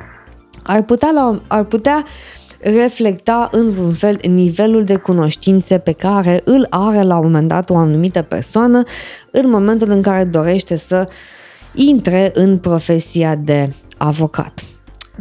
ar 0.63 0.83
putea, 0.83 1.11
la, 1.15 1.43
ar 1.47 1.65
putea 1.65 2.05
reflecta 2.61 3.49
în 3.51 3.71
vreun 3.71 3.93
fel 3.93 4.19
nivelul 4.29 4.85
de 4.85 4.97
cunoștințe 4.97 5.79
pe 5.79 5.93
care 5.93 6.41
îl 6.45 6.67
are 6.71 7.03
la 7.03 7.17
un 7.17 7.25
moment 7.25 7.49
dat 7.49 7.71
o 7.71 7.77
anumită 7.77 8.23
persoană 8.23 8.83
în 9.31 9.51
momentul 9.51 9.91
în 9.91 10.03
care 10.03 10.25
dorește 10.25 10.77
să 10.77 11.09
intre 11.75 12.31
în 12.35 12.59
profesia 12.59 13.35
de 13.35 13.73
avocat. 13.97 14.70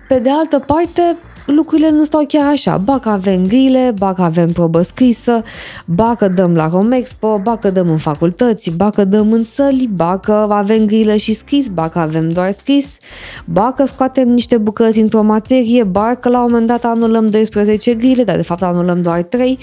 Pe 0.07 0.19
de 0.19 0.29
altă 0.29 0.63
parte, 0.65 1.15
lucrurile 1.45 1.89
nu 1.89 2.03
stau 2.03 2.25
chiar 2.27 2.51
așa. 2.51 2.77
Ba 2.77 2.99
că 2.99 3.09
avem 3.09 3.47
grile, 3.47 3.93
ba 3.97 4.13
că 4.13 4.21
avem 4.21 4.51
probă 4.51 4.81
scrisă, 4.81 5.43
ba 5.85 6.15
că 6.15 6.27
dăm 6.27 6.55
la 6.55 6.67
Romexpo, 6.67 7.39
ba 7.43 7.57
că 7.57 7.71
dăm 7.71 7.89
în 7.89 7.97
facultăți, 7.97 8.71
ba 8.71 8.89
că 8.89 9.05
dăm 9.05 9.31
în 9.31 9.43
săli, 9.43 9.89
ba 9.93 10.17
că 10.17 10.47
avem 10.49 10.85
grilă 10.85 11.15
și 11.15 11.33
scris, 11.33 11.67
ba 11.67 11.89
că 11.89 11.99
avem 11.99 12.29
doar 12.29 12.51
scris, 12.51 12.97
ba 13.45 13.73
că 13.75 13.85
scoatem 13.85 14.27
niște 14.29 14.57
bucăți 14.57 14.99
într-o 14.99 15.21
materie, 15.21 15.83
ba 15.83 16.15
că 16.15 16.29
la 16.29 16.39
un 16.39 16.47
moment 16.49 16.67
dat 16.67 16.83
anulăm 16.83 17.25
12 17.25 17.93
grile, 17.93 18.23
dar 18.23 18.35
de 18.35 18.41
fapt 18.41 18.61
anulăm 18.61 19.01
doar 19.01 19.21
3. 19.21 19.59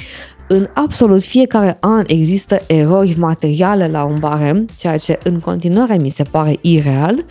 În 0.48 0.68
absolut 0.74 1.22
fiecare 1.22 1.76
an 1.80 2.04
există 2.06 2.60
erori 2.66 3.14
materiale 3.18 3.88
la 3.92 4.04
un 4.04 4.16
barem, 4.18 4.66
ceea 4.78 4.96
ce 4.96 5.18
în 5.22 5.38
continuare 5.38 5.96
mi 6.00 6.08
se 6.10 6.22
pare 6.22 6.58
ireal 6.60 7.24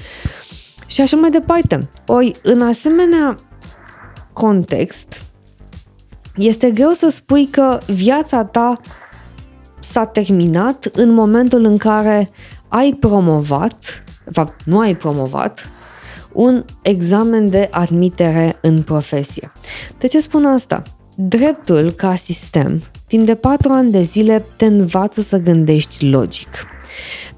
și 0.85 1.01
așa 1.01 1.17
mai 1.17 1.29
departe. 1.29 1.89
Ori, 2.05 2.35
în 2.43 2.61
asemenea 2.61 3.35
context, 4.33 5.21
este 6.35 6.71
greu 6.71 6.89
să 6.89 7.09
spui 7.09 7.47
că 7.47 7.79
viața 7.87 8.45
ta 8.45 8.79
s-a 9.79 10.05
terminat 10.05 10.85
în 10.85 11.13
momentul 11.13 11.65
în 11.65 11.77
care 11.77 12.29
ai 12.67 12.97
promovat, 12.99 14.03
de 14.23 14.31
fapt 14.31 14.63
nu 14.63 14.79
ai 14.79 14.95
promovat, 14.95 15.69
un 16.33 16.65
examen 16.81 17.49
de 17.49 17.67
admitere 17.71 18.57
în 18.61 18.81
profesie. 18.81 19.51
De 19.97 20.07
ce 20.07 20.19
spun 20.19 20.45
asta? 20.45 20.81
Dreptul 21.15 21.91
ca 21.91 22.15
sistem, 22.15 22.81
timp 23.07 23.25
de 23.25 23.35
patru 23.35 23.71
ani 23.71 23.91
de 23.91 24.01
zile, 24.01 24.45
te 24.55 24.65
învață 24.65 25.21
să 25.21 25.37
gândești 25.37 26.09
logic 26.09 26.49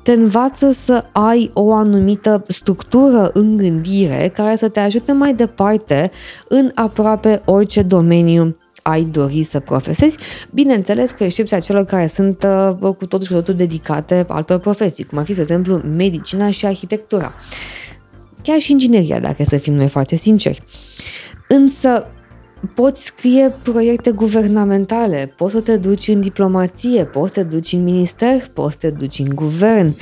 te 0.04 0.12
învață 0.12 0.72
să 0.72 1.06
ai 1.12 1.52
o 1.54 1.74
anumită 1.74 2.44
structură 2.48 3.30
în 3.34 3.58
gândire 3.58 4.32
care 4.34 4.56
să 4.56 4.68
te 4.70 4.80
ajute 4.80 5.12
mai 5.12 5.34
departe 5.34 6.12
în 6.48 6.72
aproape 6.74 7.42
orice 7.46 7.82
domeniu 7.82 8.58
ai 8.88 9.04
dori 9.04 9.44
să 9.44 9.60
profesezi, 9.60 10.18
bineînțeles 10.54 11.12
că 11.12 11.24
excepția 11.24 11.60
celor 11.60 11.86
care 11.86 12.08
sunt 12.08 12.44
uh, 12.44 12.94
cu 12.98 13.06
totul 13.06 13.26
și 13.26 13.32
cu 13.32 13.38
totul 13.38 13.54
dedicate 13.54 14.26
altor 14.28 14.60
profesii, 14.60 15.04
cum 15.04 15.18
ar 15.18 15.26
fi, 15.26 15.34
de 15.34 15.42
exemplu, 15.42 15.78
medicina 15.78 16.50
și 16.50 16.66
arhitectura. 16.66 17.34
Chiar 18.44 18.60
și 18.60 18.72
ingineria, 18.72 19.20
dacă 19.20 19.44
să 19.44 19.58
fim 19.58 19.74
noi 19.74 19.88
foarte 19.88 20.16
sinceri. 20.16 20.64
Însă, 21.48 22.08
poți 22.76 23.06
scrie 23.06 23.56
proiecte 23.62 24.12
guvernamentale, 24.12 25.34
poți 25.38 25.54
să 25.54 25.60
te 25.60 25.78
duci 25.78 26.08
în 26.08 26.22
diplomație, 26.22 27.06
poți 27.06 27.34
să 27.34 27.42
te 27.42 27.48
duci 27.48 27.72
în 27.72 27.84
minister, 27.84 28.42
poți 28.54 28.72
să 28.72 28.78
te 28.80 28.90
duci 28.90 29.20
în 29.20 29.36
guvern, 29.36 29.96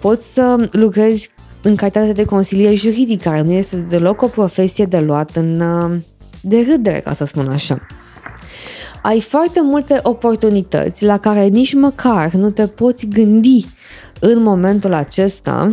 poți 0.00 0.32
să 0.32 0.68
lucrezi 0.72 1.30
în 1.62 1.76
calitate 1.76 2.12
de 2.12 2.24
consilier 2.24 2.76
juridic, 2.76 3.22
care 3.22 3.40
nu 3.40 3.52
este 3.52 3.76
deloc 3.76 4.22
o 4.22 4.26
profesie 4.26 4.84
de 4.84 4.98
luat 4.98 5.36
în 5.36 5.60
uh, 5.60 6.00
de 6.40 6.66
râdere, 6.70 7.00
ca 7.00 7.12
să 7.12 7.24
spun 7.24 7.48
așa. 7.48 7.86
Ai 9.02 9.20
foarte 9.20 9.62
multe 9.62 10.00
oportunități 10.02 11.04
la 11.04 11.18
care 11.18 11.46
nici 11.46 11.74
măcar 11.74 12.32
nu 12.32 12.50
te 12.50 12.66
poți 12.66 13.06
gândi 13.06 13.66
în 14.20 14.42
momentul 14.42 14.92
acesta 14.92 15.68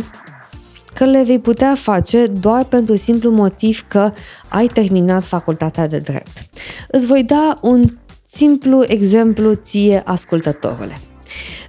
că 0.94 1.04
le 1.04 1.22
vei 1.22 1.38
putea 1.38 1.74
face 1.74 2.26
doar 2.26 2.64
pentru 2.64 2.96
simplu 2.96 3.30
motiv 3.30 3.84
că 3.88 4.12
ai 4.48 4.66
terminat 4.66 5.24
facultatea 5.24 5.86
de 5.86 5.98
drept. 5.98 6.48
Îți 6.88 7.06
voi 7.06 7.24
da 7.24 7.58
un 7.62 7.82
simplu 8.24 8.84
exemplu 8.86 9.54
ție, 9.54 10.02
ascultătorule. 10.04 10.98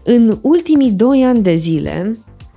În 0.04 0.38
ultimii 0.42 0.92
doi 0.92 1.24
ani 1.24 1.42
de 1.42 1.56
zile, 1.56 2.12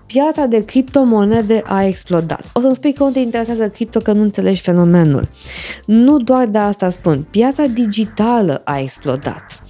piața 0.06 0.46
de 0.46 0.64
criptomonede 0.64 1.62
a 1.66 1.84
explodat. 1.84 2.50
O 2.52 2.60
să-mi 2.60 2.74
spui 2.74 2.92
că 2.92 3.04
nu 3.04 3.10
te 3.10 3.18
interesează 3.18 3.68
cripto, 3.68 3.98
că 3.98 4.12
nu 4.12 4.22
înțelegi 4.22 4.60
fenomenul. 4.60 5.28
Nu 5.86 6.18
doar 6.18 6.46
de 6.46 6.58
asta 6.58 6.90
spun, 6.90 7.26
piața 7.30 7.64
digitală 7.66 8.62
a 8.64 8.78
explodat 8.78 9.62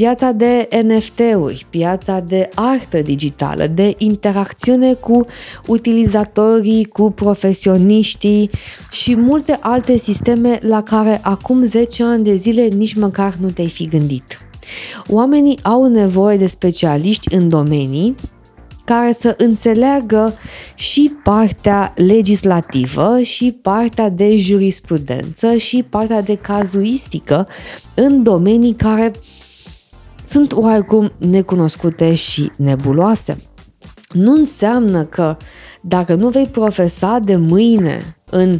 piața 0.00 0.32
de 0.32 0.68
NFT-uri, 0.84 1.66
piața 1.70 2.20
de 2.20 2.48
artă 2.54 3.02
digitală, 3.02 3.66
de 3.66 3.94
interacțiune 3.98 4.94
cu 4.94 5.26
utilizatorii, 5.66 6.84
cu 6.84 7.10
profesioniștii 7.10 8.50
și 8.90 9.16
multe 9.16 9.58
alte 9.60 9.96
sisteme 9.96 10.58
la 10.62 10.82
care 10.82 11.20
acum 11.22 11.62
10 11.62 12.04
ani 12.04 12.24
de 12.24 12.34
zile 12.34 12.62
nici 12.62 12.94
măcar 12.94 13.34
nu 13.40 13.50
te-ai 13.50 13.68
fi 13.68 13.88
gândit. 13.88 14.38
Oamenii 15.08 15.58
au 15.62 15.86
nevoie 15.86 16.36
de 16.36 16.46
specialiști 16.46 17.34
în 17.34 17.48
domenii 17.48 18.14
care 18.84 19.12
să 19.12 19.34
înțeleagă 19.38 20.34
și 20.74 21.12
partea 21.22 21.92
legislativă 21.96 23.20
și 23.20 23.58
partea 23.62 24.08
de 24.08 24.36
jurisprudență 24.36 25.56
și 25.56 25.82
partea 25.82 26.22
de 26.22 26.34
cazuistică 26.34 27.48
în 27.94 28.22
domenii 28.22 28.74
care 28.74 29.10
sunt 30.30 30.52
oarecum 30.52 31.12
necunoscute 31.18 32.14
și 32.14 32.50
nebuloase. 32.56 33.36
Nu 34.12 34.32
înseamnă 34.32 35.04
că 35.04 35.36
dacă 35.80 36.14
nu 36.14 36.28
vei 36.28 36.46
profesa 36.46 37.18
de 37.24 37.36
mâine 37.36 38.16
în 38.30 38.58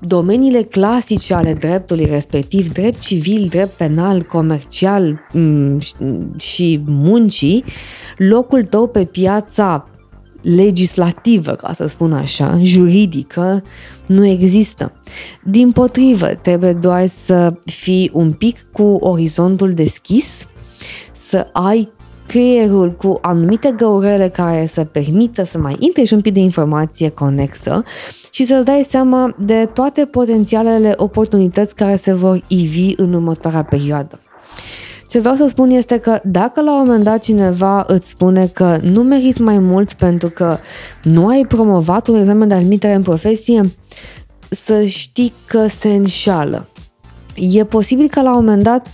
domeniile 0.00 0.62
clasice 0.62 1.34
ale 1.34 1.52
dreptului, 1.52 2.04
respectiv 2.04 2.72
drept 2.72 3.00
civil, 3.00 3.46
drept 3.48 3.70
penal, 3.70 4.22
comercial 4.22 5.20
mm, 5.32 5.78
și 6.38 6.82
muncii, 6.86 7.64
locul 8.16 8.64
tău 8.64 8.88
pe 8.88 9.04
piața 9.04 9.88
legislativă, 10.42 11.52
ca 11.52 11.72
să 11.72 11.86
spun 11.86 12.12
așa, 12.12 12.58
juridică, 12.62 13.62
nu 14.06 14.26
există. 14.26 14.92
Din 15.44 15.72
potrivă, 15.72 16.26
trebuie 16.26 16.72
doar 16.72 17.06
să 17.06 17.52
fii 17.64 18.10
un 18.12 18.32
pic 18.32 18.66
cu 18.72 18.82
orizontul 18.82 19.72
deschis, 19.72 20.46
să 21.12 21.46
ai 21.52 21.92
creierul 22.26 22.92
cu 22.92 23.18
anumite 23.22 23.74
găurele 23.76 24.28
care 24.28 24.66
să 24.66 24.84
permită 24.84 25.44
să 25.44 25.58
mai 25.58 25.76
intre 25.78 26.04
și 26.04 26.14
un 26.14 26.20
pic 26.20 26.32
de 26.32 26.40
informație 26.40 27.08
conexă 27.08 27.82
și 28.30 28.44
să-ți 28.44 28.64
dai 28.64 28.86
seama 28.88 29.34
de 29.38 29.70
toate 29.72 30.04
potențialele 30.04 30.92
oportunități 30.96 31.74
care 31.74 31.96
se 31.96 32.12
vor 32.12 32.44
ivi 32.46 32.92
în 32.96 33.12
următoarea 33.12 33.62
perioadă. 33.62 34.20
Ce 35.08 35.18
vreau 35.18 35.34
să 35.34 35.46
spun 35.46 35.70
este 35.70 35.98
că 35.98 36.20
dacă 36.24 36.60
la 36.60 36.72
un 36.72 36.82
moment 36.86 37.04
dat 37.04 37.22
cineva 37.22 37.84
îți 37.86 38.08
spune 38.08 38.46
că 38.46 38.78
nu 38.82 39.02
meriți 39.02 39.40
mai 39.40 39.58
mult 39.58 39.92
pentru 39.92 40.28
că 40.28 40.56
nu 41.02 41.26
ai 41.26 41.44
promovat 41.48 42.06
un 42.06 42.18
examen 42.18 42.48
de 42.48 42.54
admitere 42.54 42.94
în 42.94 43.02
profesie, 43.02 43.60
să 44.48 44.84
știi 44.84 45.32
că 45.46 45.66
se 45.66 45.88
înșală. 45.88 46.68
E 47.34 47.64
posibil 47.64 48.08
că 48.08 48.22
la 48.22 48.30
un 48.30 48.44
moment 48.44 48.62
dat 48.62 48.86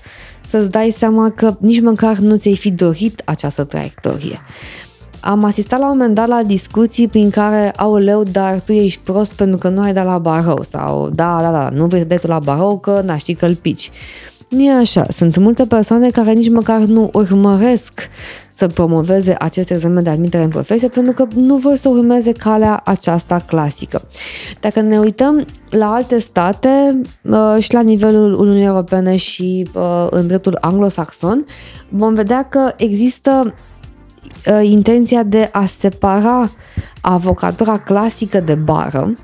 să-ți 0.53 0.71
dai 0.71 0.95
seama 0.97 1.31
că 1.31 1.57
nici 1.59 1.81
măcar 1.81 2.17
nu 2.17 2.37
ți-ai 2.37 2.57
fi 2.57 2.71
dorit 2.71 3.23
această 3.25 3.65
traiectorie. 3.65 4.41
Am 5.21 5.45
asistat 5.45 5.79
la 5.79 5.85
un 5.85 5.97
moment 5.97 6.15
dat 6.15 6.29
la 6.29 6.43
discuții 6.43 7.09
prin 7.09 7.31
care, 7.31 7.71
au 7.71 7.97
leu, 7.97 8.23
dar 8.23 8.61
tu 8.61 8.73
ești 8.73 9.01
prost 9.01 9.33
pentru 9.33 9.59
că 9.59 9.69
nu 9.69 9.81
ai 9.81 9.93
dat 9.93 10.05
la 10.05 10.19
barou 10.19 10.63
sau 10.63 11.09
da, 11.09 11.39
da, 11.41 11.51
da, 11.51 11.69
nu 11.69 11.87
vrei 11.87 12.01
să 12.01 12.07
dai 12.07 12.19
tu 12.19 12.27
la 12.27 12.39
barou 12.39 12.79
că 12.79 13.03
n 13.07 13.17
ști 13.17 13.35
că 13.35 13.47
îl 13.47 13.55
pici. 13.55 13.91
Nu 14.53 14.63
e 14.63 14.71
așa. 14.71 15.05
Sunt 15.11 15.37
multe 15.37 15.67
persoane 15.67 16.11
care 16.11 16.33
nici 16.33 16.51
măcar 16.51 16.79
nu 16.81 17.11
urmăresc 17.13 18.09
să 18.49 18.67
promoveze 18.67 19.35
acest 19.39 19.71
examen 19.71 20.03
de 20.03 20.11
admitere 20.11 20.43
în 20.43 20.49
profesie 20.49 20.89
pentru 20.89 21.13
că 21.13 21.27
nu 21.35 21.57
vor 21.57 21.75
să 21.75 21.89
urmeze 21.89 22.33
calea 22.33 22.83
aceasta 22.85 23.39
clasică. 23.47 24.03
Dacă 24.61 24.81
ne 24.81 24.99
uităm 24.99 25.45
la 25.69 25.93
alte 25.93 26.19
state 26.19 27.01
uh, 27.23 27.57
și 27.59 27.73
la 27.75 27.81
nivelul 27.81 28.33
Uniunii 28.33 28.65
Europene 28.65 29.17
și 29.17 29.69
uh, 29.75 30.07
în 30.11 30.27
dreptul 30.27 30.59
anglosaxon, 30.61 31.45
vom 31.89 32.15
vedea 32.15 32.43
că 32.43 32.73
există 32.77 33.55
uh, 34.47 34.61
intenția 34.63 35.23
de 35.23 35.49
a 35.53 35.67
separa 35.67 36.51
avocatura 37.01 37.79
clasică 37.79 38.41
de 38.41 38.55
bară, 38.55 39.17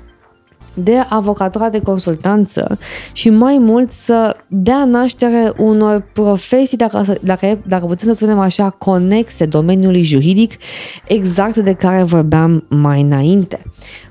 de 0.73 1.05
avocatura 1.09 1.69
de 1.69 1.81
consultanță 1.81 2.77
și 3.11 3.29
mai 3.29 3.57
mult 3.57 3.91
să 3.91 4.35
dea 4.47 4.85
naștere 4.85 5.53
unor 5.57 6.05
profesii, 6.13 6.77
dacă, 6.77 7.17
dacă, 7.21 7.59
dacă 7.67 7.85
putem 7.85 8.07
să 8.07 8.13
spunem 8.13 8.39
așa, 8.39 8.69
conexe 8.69 9.45
domeniului 9.45 10.03
juridic, 10.03 10.53
exact 11.07 11.57
de 11.57 11.73
care 11.73 12.03
vorbeam 12.03 12.65
mai 12.69 13.01
înainte. 13.01 13.61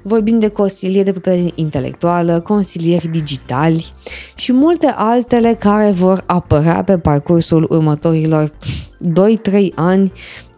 Vorbim 0.02 0.38
de 0.38 0.48
consilieri 0.48 1.04
de 1.04 1.10
proprietate 1.10 1.52
intelectuală, 1.54 2.40
consilieri 2.40 3.08
digitali 3.08 3.92
și 4.34 4.52
multe 4.52 4.94
altele 4.96 5.54
care 5.54 5.90
vor 5.90 6.22
apărea 6.26 6.82
pe 6.82 6.98
parcursul 6.98 7.66
următorilor 7.70 8.50
2-3 8.50 9.74
ani 9.74 10.12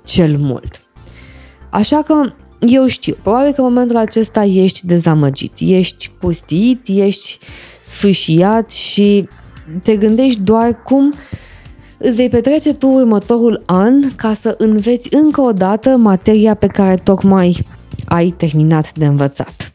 cel 0.04 0.36
mult. 0.38 0.80
Așa 1.70 2.02
că 2.02 2.14
eu 2.60 2.86
știu, 2.86 3.16
probabil 3.22 3.52
că 3.52 3.60
în 3.60 3.66
momentul 3.66 3.96
acesta 3.96 4.44
ești 4.44 4.86
dezamăgit, 4.86 5.52
ești 5.58 6.10
pustit, 6.18 6.80
ești 6.86 7.38
sfâșiat 7.82 8.70
și 8.70 9.28
te 9.82 9.96
gândești 9.96 10.40
doar 10.40 10.82
cum 10.82 11.12
îți 11.98 12.16
vei 12.16 12.28
petrece 12.28 12.74
tu 12.74 12.88
următorul 12.88 13.62
an 13.66 14.14
ca 14.16 14.34
să 14.34 14.54
înveți 14.58 15.14
încă 15.14 15.40
o 15.40 15.52
dată 15.52 15.96
materia 15.96 16.54
pe 16.54 16.66
care 16.66 16.96
tocmai 16.96 17.66
ai 18.06 18.34
terminat 18.36 18.92
de 18.98 19.06
învățat. 19.06 19.70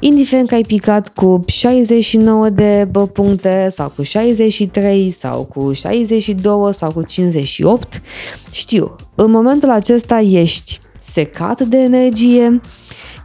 Indiferent 0.00 0.48
că 0.48 0.54
ai 0.54 0.62
picat 0.62 1.08
cu 1.08 1.44
69 1.46 2.48
de 2.48 2.88
puncte 3.12 3.66
sau 3.70 3.92
cu 3.96 4.02
63 4.02 5.10
sau 5.10 5.44
cu 5.44 5.72
62 5.72 6.72
sau 6.72 6.92
cu 6.92 7.02
58, 7.02 8.02
știu, 8.50 8.96
în 9.14 9.30
momentul 9.30 9.70
acesta 9.70 10.20
ești 10.20 10.80
secat 11.00 11.60
de 11.60 11.76
energie, 11.76 12.60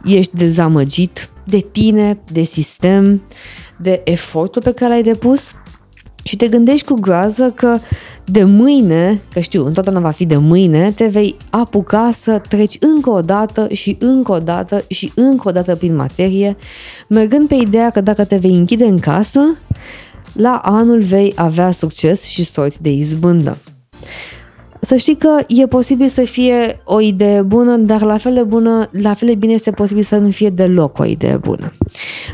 ești 0.04 0.36
dezamăgit 0.36 1.30
de 1.44 1.58
tine, 1.72 2.18
de 2.32 2.42
sistem, 2.42 3.22
de 3.76 4.00
efortul 4.04 4.62
pe 4.62 4.72
care 4.72 4.92
l-ai 4.92 5.02
depus 5.02 5.52
și 6.22 6.36
te 6.36 6.48
gândești 6.48 6.86
cu 6.86 6.94
groază 6.94 7.52
că 7.54 7.78
de 8.24 8.44
mâine, 8.44 9.22
că 9.32 9.40
știu, 9.40 9.66
întotdeauna 9.66 10.00
va 10.00 10.10
fi 10.10 10.26
de 10.26 10.36
mâine, 10.36 10.90
te 10.90 11.06
vei 11.06 11.36
apuca 11.50 12.10
să 12.10 12.38
treci 12.48 12.76
încă 12.80 13.10
o 13.10 13.20
dată 13.20 13.68
și 13.72 13.96
încă 14.00 14.32
o 14.32 14.38
dată 14.38 14.84
și 14.88 15.12
încă 15.14 15.48
o 15.48 15.52
dată 15.52 15.76
prin 15.76 15.96
materie, 15.96 16.56
mergând 17.08 17.48
pe 17.48 17.54
ideea 17.54 17.90
că 17.90 18.00
dacă 18.00 18.24
te 18.24 18.36
vei 18.36 18.54
închide 18.56 18.84
în 18.84 18.98
casă, 18.98 19.40
la 20.32 20.60
anul 20.64 21.02
vei 21.02 21.32
avea 21.36 21.70
succes 21.70 22.24
și 22.24 22.44
sorți 22.44 22.82
de 22.82 22.90
izbândă. 22.90 23.58
Să 24.86 24.96
știi 24.96 25.16
că 25.16 25.38
e 25.46 25.66
posibil 25.66 26.08
să 26.08 26.20
fie 26.20 26.80
o 26.84 27.00
idee 27.00 27.42
bună, 27.42 27.76
dar 27.76 28.02
la 28.02 28.16
fel 28.16 28.34
de 28.34 28.42
bună, 28.42 28.88
la 28.90 29.14
fel 29.14 29.28
de 29.28 29.34
bine 29.34 29.52
este 29.52 29.70
posibil 29.70 30.02
să 30.02 30.16
nu 30.16 30.28
fie 30.28 30.50
deloc 30.50 30.98
o 30.98 31.04
idee 31.04 31.36
bună. 31.36 31.72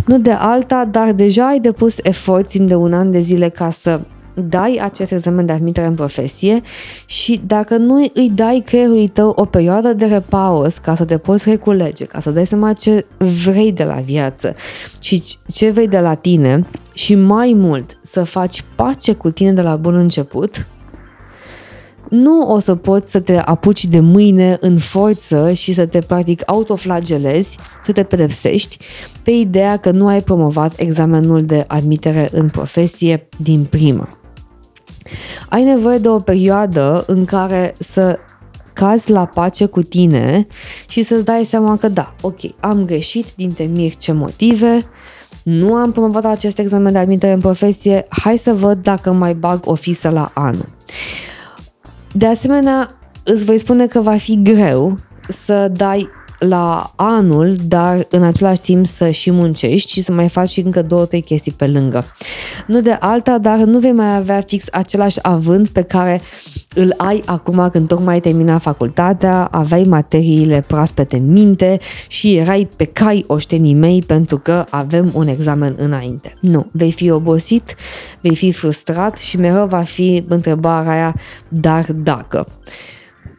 Nu 0.06 0.18
de 0.18 0.30
alta, 0.30 0.88
dar 0.90 1.12
deja 1.12 1.46
ai 1.46 1.60
depus 1.60 1.96
efort 2.02 2.48
timp 2.48 2.68
de 2.68 2.74
un 2.74 2.92
an 2.92 3.10
de 3.10 3.20
zile 3.20 3.48
ca 3.48 3.70
să 3.70 4.00
dai 4.34 4.78
acest 4.82 5.12
examen 5.12 5.46
de 5.46 5.52
admitere 5.52 5.86
în 5.86 5.94
profesie 5.94 6.60
și 7.06 7.40
dacă 7.46 7.76
nu 7.76 8.10
îi 8.14 8.30
dai 8.34 8.62
creierului 8.66 9.08
tău 9.08 9.32
o 9.36 9.44
perioadă 9.44 9.92
de 9.92 10.06
repaus 10.06 10.78
ca 10.78 10.94
să 10.94 11.04
te 11.04 11.18
poți 11.18 11.48
reculege, 11.48 12.04
ca 12.04 12.20
să 12.20 12.30
dai 12.30 12.46
seama 12.46 12.72
ce 12.72 13.06
vrei 13.44 13.72
de 13.72 13.84
la 13.84 14.00
viață 14.04 14.54
și 14.98 15.22
ce 15.52 15.70
vrei 15.70 15.88
de 15.88 16.00
la 16.00 16.14
tine 16.14 16.66
și 16.92 17.14
mai 17.14 17.52
mult 17.56 17.98
să 18.02 18.22
faci 18.22 18.64
pace 18.76 19.12
cu 19.12 19.30
tine 19.30 19.52
de 19.52 19.62
la 19.62 19.76
bun 19.76 19.94
început, 19.94 20.66
nu 22.12 22.50
o 22.50 22.58
să 22.58 22.74
poți 22.74 23.10
să 23.10 23.20
te 23.20 23.36
apuci 23.36 23.84
de 23.84 24.00
mâine 24.00 24.56
în 24.60 24.78
forță 24.78 25.52
și 25.52 25.72
să 25.72 25.86
te 25.86 25.98
practic 25.98 26.42
autoflagelezi, 26.46 27.58
să 27.84 27.92
te 27.92 28.02
pedepsești 28.02 28.78
pe 29.22 29.30
ideea 29.30 29.76
că 29.76 29.90
nu 29.90 30.06
ai 30.06 30.22
promovat 30.22 30.78
examenul 30.78 31.44
de 31.44 31.64
admitere 31.66 32.28
în 32.32 32.48
profesie 32.48 33.28
din 33.36 33.66
prima. 33.70 34.08
Ai 35.48 35.64
nevoie 35.64 35.98
de 35.98 36.08
o 36.08 36.18
perioadă 36.18 37.04
în 37.06 37.24
care 37.24 37.74
să 37.78 38.18
cazi 38.72 39.10
la 39.10 39.26
pace 39.26 39.66
cu 39.66 39.82
tine 39.82 40.46
și 40.88 41.02
să-ți 41.02 41.24
dai 41.24 41.44
seama 41.44 41.76
că 41.76 41.88
da, 41.88 42.14
ok, 42.20 42.40
am 42.60 42.84
greșit 42.84 43.26
din 43.36 43.52
temir 43.52 43.96
ce 43.96 44.12
motive, 44.12 44.78
nu 45.42 45.74
am 45.74 45.92
promovat 45.92 46.24
acest 46.24 46.58
examen 46.58 46.92
de 46.92 46.98
admitere 46.98 47.32
în 47.32 47.40
profesie, 47.40 48.06
hai 48.08 48.36
să 48.36 48.52
văd 48.52 48.82
dacă 48.82 49.12
mai 49.12 49.34
bag 49.34 49.60
o 49.64 49.74
fisă 49.74 50.08
la 50.08 50.30
anul. 50.34 50.68
De 52.12 52.26
asemenea, 52.26 52.90
îți 53.24 53.44
voi 53.44 53.58
spune 53.58 53.86
că 53.86 54.00
va 54.00 54.16
fi 54.16 54.42
greu 54.42 54.98
să 55.28 55.68
dai 55.68 56.08
la 56.38 56.92
anul, 56.96 57.56
dar 57.66 58.06
în 58.10 58.22
același 58.22 58.60
timp 58.60 58.86
să 58.86 59.10
și 59.10 59.30
muncești 59.30 59.92
și 59.92 60.02
să 60.02 60.12
mai 60.12 60.28
faci 60.28 60.48
și 60.48 60.60
încă 60.60 60.82
două, 60.82 61.04
trei 61.04 61.22
chestii 61.22 61.52
pe 61.52 61.66
lângă. 61.66 62.04
Nu 62.66 62.80
de 62.80 62.90
alta, 62.90 63.38
dar 63.38 63.58
nu 63.58 63.78
vei 63.78 63.92
mai 63.92 64.16
avea 64.16 64.40
fix 64.40 64.66
același 64.70 65.18
avânt 65.22 65.68
pe 65.68 65.82
care 65.82 66.20
îl 66.74 66.94
ai 66.96 67.22
acum 67.26 67.68
când 67.72 67.88
tocmai 67.88 68.14
ai 68.14 68.20
terminat 68.20 68.60
facultatea, 68.60 69.48
aveai 69.50 69.84
materiile 69.88 70.64
proaspete 70.66 71.16
în 71.16 71.32
minte 71.32 71.78
și 72.08 72.36
erai 72.36 72.68
pe 72.76 72.84
cai 72.84 73.24
oștenii 73.26 73.74
mei 73.74 74.02
pentru 74.06 74.38
că 74.38 74.64
avem 74.70 75.10
un 75.14 75.26
examen 75.26 75.74
înainte. 75.78 76.36
Nu, 76.40 76.66
vei 76.72 76.92
fi 76.92 77.10
obosit, 77.10 77.74
vei 78.20 78.36
fi 78.36 78.52
frustrat 78.52 79.16
și 79.16 79.36
mereu 79.36 79.66
va 79.66 79.82
fi 79.82 80.24
întrebarea 80.28 80.92
aia, 80.92 81.14
dar 81.48 81.86
dacă. 81.92 82.46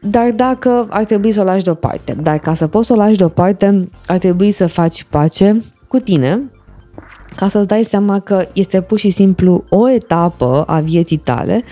Dar 0.01 0.31
dacă 0.31 0.87
ar 0.89 1.03
trebui 1.03 1.31
să 1.31 1.41
o 1.41 1.43
lași 1.43 1.63
deoparte, 1.63 2.17
dar 2.21 2.37
ca 2.37 2.53
să 2.53 2.67
poți 2.67 2.87
să 2.87 2.93
o 2.93 2.95
lași 2.95 3.17
deoparte, 3.17 3.89
ar 4.05 4.17
trebui 4.17 4.51
să 4.51 4.67
faci 4.67 5.03
pace 5.03 5.61
cu 5.87 5.99
tine, 5.99 6.51
ca 7.35 7.49
să-ți 7.49 7.67
dai 7.67 7.83
seama 7.83 8.19
că 8.19 8.47
este 8.53 8.81
pur 8.81 8.99
și 8.99 9.09
simplu 9.09 9.63
o 9.69 9.89
etapă 9.89 10.63
a 10.67 10.79
vieții 10.79 11.17
tale 11.17 11.63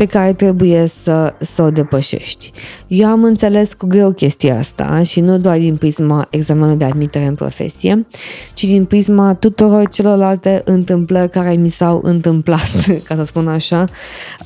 pe 0.00 0.06
care 0.06 0.32
trebuie 0.32 0.86
să, 0.86 1.34
să 1.40 1.62
o 1.62 1.70
depășești. 1.70 2.52
Eu 2.86 3.08
am 3.08 3.24
înțeles 3.24 3.74
cu 3.74 3.86
greu 3.86 4.10
chestia 4.10 4.58
asta 4.58 5.02
și 5.02 5.20
nu 5.20 5.38
doar 5.38 5.58
din 5.58 5.76
prisma 5.76 6.26
examenului 6.30 6.76
de 6.76 6.84
admitere 6.84 7.24
în 7.24 7.34
profesie, 7.34 8.06
ci 8.54 8.64
din 8.64 8.84
prisma 8.84 9.34
tuturor 9.34 9.88
celorlalte 9.88 10.62
întâmplări 10.64 11.30
care 11.30 11.52
mi 11.52 11.68
s-au 11.68 12.00
întâmplat, 12.02 12.70
ca 13.06 13.14
să 13.14 13.24
spun 13.24 13.48
așa, 13.48 13.84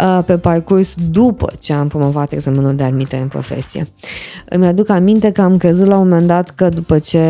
uh, 0.01 0.21
pe 0.27 0.39
parcurs 0.39 0.95
după 1.11 1.53
ce 1.59 1.73
am 1.73 1.89
promovat 1.89 2.33
examenul 2.33 2.75
de 2.75 2.83
admitere 2.83 3.23
în 3.23 3.29
profesie. 3.29 3.87
Îmi 4.49 4.67
aduc 4.67 4.89
aminte 4.89 5.31
că 5.31 5.41
am 5.41 5.57
crezut 5.57 5.87
la 5.87 5.97
un 5.97 6.09
moment 6.09 6.27
dat 6.27 6.51
că 6.51 6.69
după 6.69 6.99
ce 6.99 7.21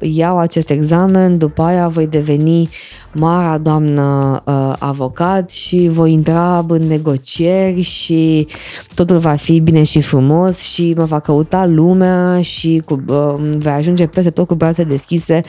iau 0.00 0.38
acest 0.38 0.70
examen, 0.70 1.38
după 1.38 1.62
aia 1.62 1.88
voi 1.88 2.06
deveni 2.06 2.68
marea 3.12 3.58
doamnă 3.58 4.40
uh, 4.44 4.72
avocat 4.78 5.50
și 5.50 5.88
voi 5.92 6.12
intra 6.12 6.64
în 6.68 6.86
negocieri 6.86 7.80
și 7.80 8.46
totul 8.94 9.18
va 9.18 9.34
fi 9.34 9.60
bine 9.60 9.82
și 9.82 10.00
frumos 10.00 10.58
și 10.58 10.94
mă 10.96 11.04
va 11.04 11.20
căuta 11.20 11.66
lumea 11.66 12.42
și 12.42 12.82
cu, 12.84 13.02
uh, 13.06 13.34
vei 13.58 13.72
ajunge 13.72 14.06
peste 14.06 14.30
tot 14.30 14.46
cu 14.46 14.54
brațe 14.54 14.84
deschise 14.84 15.40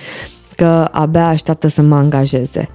că 0.63 0.87
abia 0.91 1.27
așteaptă 1.27 1.67
să 1.67 1.81
mă 1.81 1.95
angajeze. 1.95 2.69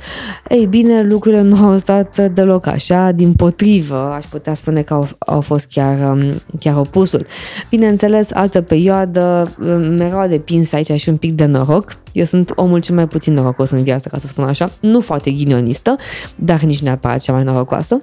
Ei 0.49 0.67
bine, 0.67 1.03
lucrurile 1.03 1.41
nu 1.41 1.67
au 1.67 1.77
stat 1.77 2.29
deloc 2.33 2.67
așa, 2.67 3.11
din 3.11 3.33
potrivă, 3.33 4.13
aș 4.17 4.25
putea 4.25 4.55
spune 4.55 4.83
că 4.83 4.95
au, 4.95 5.09
au 5.19 5.41
fost 5.41 5.67
chiar, 5.71 6.11
um, 6.11 6.31
chiar 6.61 6.77
opusul. 6.77 7.27
Bineînțeles, 7.71 8.33
altă 8.33 8.61
perioadă, 8.61 9.53
um, 9.61 9.95
mereu 9.95 10.19
a 10.19 10.27
depins 10.27 10.73
aici 10.73 11.01
și 11.01 11.09
un 11.09 11.17
pic 11.17 11.33
de 11.33 11.45
noroc. 11.45 11.97
Eu 12.13 12.25
sunt 12.25 12.53
omul 12.55 12.81
cel 12.81 12.95
mai 12.95 13.09
puțin 13.09 13.33
norocos 13.33 13.71
în 13.71 13.83
viață, 13.83 14.09
ca 14.09 14.19
să 14.19 14.27
spun 14.27 14.45
așa, 14.45 14.71
nu 14.81 15.01
foarte 15.01 15.31
ghinionistă, 15.31 15.97
dar 16.35 16.61
nici 16.61 16.83
neapărat 16.83 17.21
cea 17.21 17.33
mai 17.33 17.45
norocoasă. 17.45 18.03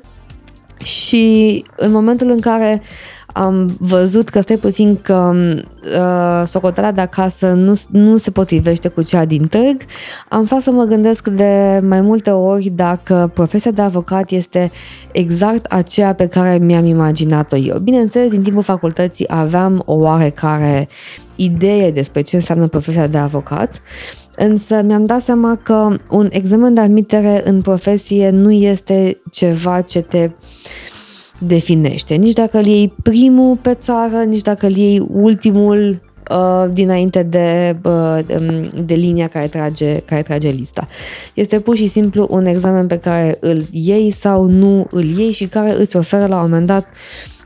Și 0.83 1.63
în 1.75 1.91
momentul 1.91 2.29
în 2.29 2.39
care 2.39 2.81
am 3.37 3.75
văzut 3.79 4.29
că 4.29 4.41
stai 4.41 4.55
puțin 4.55 4.97
că 5.01 5.33
uh, 5.35 6.43
socoteala 6.45 6.91
de 6.91 7.01
acasă 7.01 7.53
nu, 7.53 7.73
nu 7.89 8.17
se 8.17 8.31
potrivește 8.31 8.87
cu 8.87 9.01
cea 9.01 9.25
din 9.25 9.47
târg, 9.47 9.81
am 10.29 10.45
stat 10.45 10.61
să 10.61 10.71
mă 10.71 10.83
gândesc 10.83 11.27
de 11.27 11.81
mai 11.83 12.01
multe 12.01 12.29
ori 12.29 12.69
dacă 12.69 13.31
profesia 13.33 13.71
de 13.71 13.81
avocat 13.81 14.31
este 14.31 14.71
exact 15.11 15.65
aceea 15.65 16.13
pe 16.13 16.27
care 16.27 16.57
mi-am 16.57 16.85
imaginat-o 16.85 17.55
eu. 17.55 17.77
Bineînțeles, 17.77 18.29
din 18.29 18.43
timpul 18.43 18.63
facultății 18.63 19.25
aveam 19.29 19.83
o 19.85 19.93
oarecare 19.93 20.87
idee 21.35 21.91
despre 21.91 22.21
ce 22.21 22.35
înseamnă 22.35 22.67
profesia 22.67 23.07
de 23.07 23.17
avocat, 23.17 23.81
Însă 24.37 24.81
mi-am 24.81 25.05
dat 25.05 25.21
seama 25.21 25.55
că 25.63 25.97
un 26.09 26.27
examen 26.31 26.73
de 26.73 26.81
admitere 26.81 27.41
în 27.45 27.61
profesie 27.61 28.29
nu 28.29 28.51
este 28.51 29.21
ceva 29.31 29.81
ce 29.81 30.01
te 30.01 30.29
definește. 31.37 32.15
Nici 32.15 32.33
dacă 32.33 32.57
îl 32.57 32.65
iei 32.65 32.93
primul 33.03 33.55
pe 33.55 33.73
țară, 33.73 34.23
nici 34.23 34.41
dacă 34.41 34.65
îl 34.65 34.75
iei 34.75 35.07
ultimul 35.11 36.01
uh, 36.31 36.65
dinainte 36.73 37.23
de, 37.23 37.77
uh, 37.83 38.19
de, 38.25 38.69
de 38.85 38.93
linia 38.93 39.27
care 39.27 39.47
trage, 39.47 39.99
care 39.99 40.21
trage 40.21 40.49
lista. 40.49 40.87
Este 41.33 41.59
pur 41.59 41.75
și 41.75 41.87
simplu 41.87 42.27
un 42.29 42.45
examen 42.45 42.87
pe 42.87 42.97
care 42.97 43.37
îl 43.39 43.63
iei 43.71 44.11
sau 44.11 44.45
nu 44.45 44.87
îl 44.91 45.03
iei 45.03 45.31
și 45.31 45.45
care 45.45 45.75
îți 45.79 45.95
oferă 45.95 46.25
la 46.25 46.35
un 46.35 46.41
moment 46.41 46.67
dat 46.67 46.87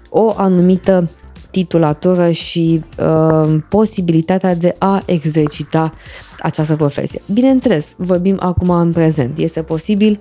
o 0.10 0.34
anumită 0.36 1.10
titulatură 1.52 2.32
și 2.32 2.84
uh, 3.00 3.58
posibilitatea 3.70 4.56
de 4.56 4.76
a 4.78 5.02
exercita 5.06 5.94
această 6.40 6.76
profesie. 6.76 7.22
Bineînțeles, 7.34 7.94
vorbim 7.98 8.38
acum 8.40 8.70
în 8.70 8.92
prezent. 8.92 9.38
Este 9.38 9.62
posibil 9.62 10.20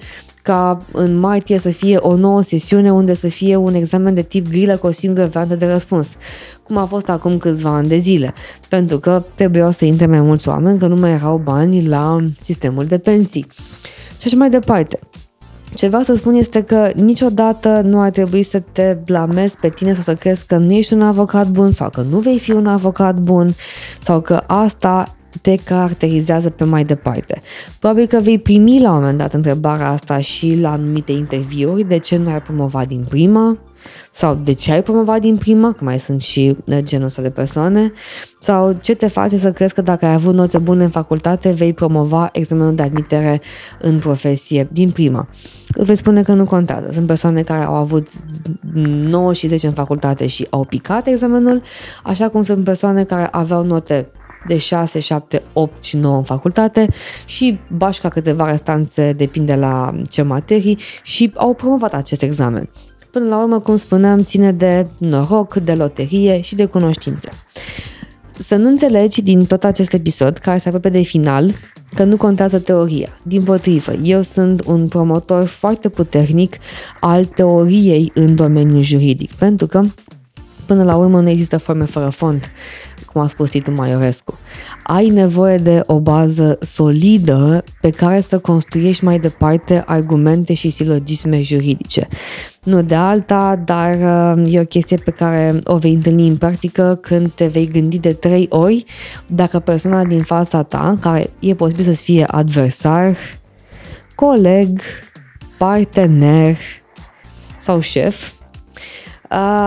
ca 0.48 0.78
în 0.92 1.18
martie 1.18 1.58
să 1.58 1.68
fie 1.68 1.96
o 1.96 2.16
nouă 2.16 2.42
sesiune 2.42 2.92
unde 2.92 3.14
să 3.14 3.28
fie 3.28 3.56
un 3.56 3.74
examen 3.74 4.14
de 4.14 4.22
tip 4.22 4.48
grilă 4.48 4.76
cu 4.76 4.86
o 4.86 4.90
singură 4.90 5.26
variantă 5.26 5.54
de 5.54 5.72
răspuns, 5.72 6.08
cum 6.62 6.76
a 6.76 6.84
fost 6.84 7.08
acum 7.08 7.38
câțiva 7.38 7.70
ani 7.70 7.88
de 7.88 7.98
zile, 7.98 8.34
pentru 8.68 8.98
că 8.98 9.24
trebuiau 9.34 9.70
să 9.70 9.84
intre 9.84 10.06
mai 10.06 10.20
mulți 10.20 10.48
oameni, 10.48 10.78
că 10.78 10.86
nu 10.86 10.94
mai 10.94 11.10
erau 11.10 11.40
bani 11.44 11.86
la 11.86 12.24
sistemul 12.40 12.84
de 12.84 12.98
pensii. 12.98 13.46
Și 14.18 14.22
așa 14.24 14.36
mai 14.36 14.50
departe. 14.50 14.98
Ce 15.74 15.86
vreau 15.86 16.02
să 16.02 16.14
spun 16.14 16.34
este 16.34 16.62
că 16.62 16.90
niciodată 16.94 17.80
nu 17.84 18.00
ar 18.00 18.10
trebui 18.10 18.42
să 18.42 18.62
te 18.72 18.98
blamezi 19.04 19.56
pe 19.60 19.68
tine 19.68 19.92
sau 19.92 20.02
să 20.02 20.14
crezi 20.14 20.46
că 20.46 20.56
nu 20.56 20.72
ești 20.72 20.92
un 20.92 21.02
avocat 21.02 21.48
bun 21.48 21.72
sau 21.72 21.90
că 21.90 22.00
nu 22.00 22.18
vei 22.18 22.38
fi 22.38 22.52
un 22.52 22.66
avocat 22.66 23.14
bun 23.14 23.54
sau 24.00 24.20
că 24.20 24.42
asta 24.46 25.17
te 25.42 25.54
caracterizează 25.54 26.50
pe 26.50 26.64
mai 26.64 26.84
departe. 26.84 27.40
Probabil 27.78 28.06
că 28.06 28.18
vei 28.20 28.38
primi 28.38 28.80
la 28.80 28.90
un 28.90 28.98
moment 28.98 29.18
dat 29.18 29.34
întrebarea 29.34 29.88
asta 29.88 30.20
și 30.20 30.58
la 30.60 30.72
anumite 30.72 31.12
interviuri, 31.12 31.84
de 31.84 31.98
ce 31.98 32.16
nu 32.16 32.30
ai 32.30 32.42
promovat 32.42 32.88
din 32.88 33.06
prima, 33.08 33.58
sau 34.10 34.34
de 34.34 34.52
ce 34.52 34.72
ai 34.72 34.82
promovat 34.82 35.20
din 35.20 35.36
prima, 35.36 35.72
că 35.72 35.84
mai 35.84 35.98
sunt 35.98 36.20
și 36.20 36.56
uh, 36.64 36.78
genul 36.78 37.06
ăsta 37.06 37.22
de 37.22 37.30
persoane, 37.30 37.92
sau 38.38 38.72
ce 38.72 38.94
te 38.94 39.06
face 39.06 39.38
să 39.38 39.52
crezi 39.52 39.74
că 39.74 39.82
dacă 39.82 40.06
ai 40.06 40.12
avut 40.12 40.34
note 40.34 40.58
bune 40.58 40.84
în 40.84 40.90
facultate, 40.90 41.50
vei 41.50 41.72
promova 41.72 42.28
examenul 42.32 42.74
de 42.74 42.82
admitere 42.82 43.40
în 43.80 43.98
profesie 43.98 44.68
din 44.72 44.90
prima. 44.90 45.28
Îți 45.74 45.86
vei 45.86 45.96
spune 45.96 46.22
că 46.22 46.32
nu 46.32 46.44
contează. 46.44 46.88
Sunt 46.92 47.06
persoane 47.06 47.42
care 47.42 47.64
au 47.64 47.74
avut 47.74 48.08
9 48.72 49.32
și 49.32 49.46
10 49.46 49.66
în 49.66 49.72
facultate 49.72 50.26
și 50.26 50.46
au 50.50 50.64
picat 50.64 51.06
examenul, 51.06 51.62
așa 52.02 52.28
cum 52.28 52.42
sunt 52.42 52.64
persoane 52.64 53.04
care 53.04 53.28
aveau 53.30 53.62
note 53.62 54.10
de 54.46 54.58
6, 54.58 55.00
7, 55.00 55.42
8 55.52 55.82
și 55.82 55.96
9 55.96 56.16
în 56.16 56.22
facultate 56.22 56.88
și 57.24 57.58
bașca 57.76 58.08
câteva 58.08 58.50
restanțe, 58.50 59.12
depinde 59.12 59.54
la 59.54 59.94
ce 60.08 60.22
materii 60.22 60.78
și 61.02 61.32
au 61.34 61.54
promovat 61.54 61.94
acest 61.94 62.22
examen. 62.22 62.68
Până 63.10 63.28
la 63.28 63.42
urmă, 63.42 63.60
cum 63.60 63.76
spuneam, 63.76 64.22
ține 64.22 64.52
de 64.52 64.86
noroc, 64.98 65.54
de 65.54 65.74
loterie 65.74 66.40
și 66.40 66.54
de 66.54 66.64
cunoștințe. 66.64 67.28
Să 68.38 68.56
nu 68.56 68.68
înțelegi 68.68 69.22
din 69.22 69.46
tot 69.46 69.64
acest 69.64 69.92
episod, 69.92 70.38
care 70.38 70.58
se 70.58 70.68
apropie 70.68 70.90
de 70.90 71.02
final, 71.02 71.52
că 71.94 72.04
nu 72.04 72.16
contează 72.16 72.58
teoria. 72.58 73.18
Din 73.22 73.42
potrivă, 73.42 73.92
eu 74.02 74.22
sunt 74.22 74.62
un 74.66 74.88
promotor 74.88 75.44
foarte 75.44 75.88
puternic 75.88 76.56
al 77.00 77.24
teoriei 77.24 78.10
în 78.14 78.34
domeniul 78.34 78.82
juridic, 78.82 79.32
pentru 79.32 79.66
că 79.66 79.80
până 80.66 80.84
la 80.84 80.96
urmă 80.96 81.20
nu 81.20 81.28
există 81.28 81.56
forme 81.56 81.84
fără 81.84 82.08
fond 82.08 82.50
cum 83.12 83.20
a 83.20 83.26
spus 83.26 83.50
Titu 83.50 83.70
Maiorescu. 83.70 84.38
Ai 84.82 85.08
nevoie 85.08 85.56
de 85.56 85.82
o 85.86 86.00
bază 86.00 86.58
solidă 86.60 87.64
pe 87.80 87.90
care 87.90 88.20
să 88.20 88.38
construiești 88.38 89.04
mai 89.04 89.18
departe 89.18 89.82
argumente 89.86 90.54
și 90.54 90.70
silogisme 90.70 91.42
juridice. 91.42 92.08
Nu 92.62 92.82
de 92.82 92.94
alta, 92.94 93.62
dar 93.64 93.94
uh, 94.36 94.54
e 94.54 94.60
o 94.60 94.64
chestie 94.64 94.96
pe 94.96 95.10
care 95.10 95.60
o 95.64 95.76
vei 95.76 95.92
întâlni 95.92 96.28
în 96.28 96.36
practică 96.36 96.98
când 97.00 97.32
te 97.32 97.46
vei 97.46 97.66
gândi 97.66 97.98
de 97.98 98.12
trei 98.12 98.46
ori 98.50 98.84
dacă 99.26 99.58
persoana 99.58 100.04
din 100.04 100.22
fața 100.22 100.62
ta, 100.62 100.96
care 101.00 101.30
e 101.38 101.54
posibil 101.54 101.84
să 101.84 102.02
fie 102.02 102.24
adversar, 102.24 103.16
coleg, 104.14 104.80
partener 105.58 106.56
sau 107.58 107.80
șef, 107.80 108.30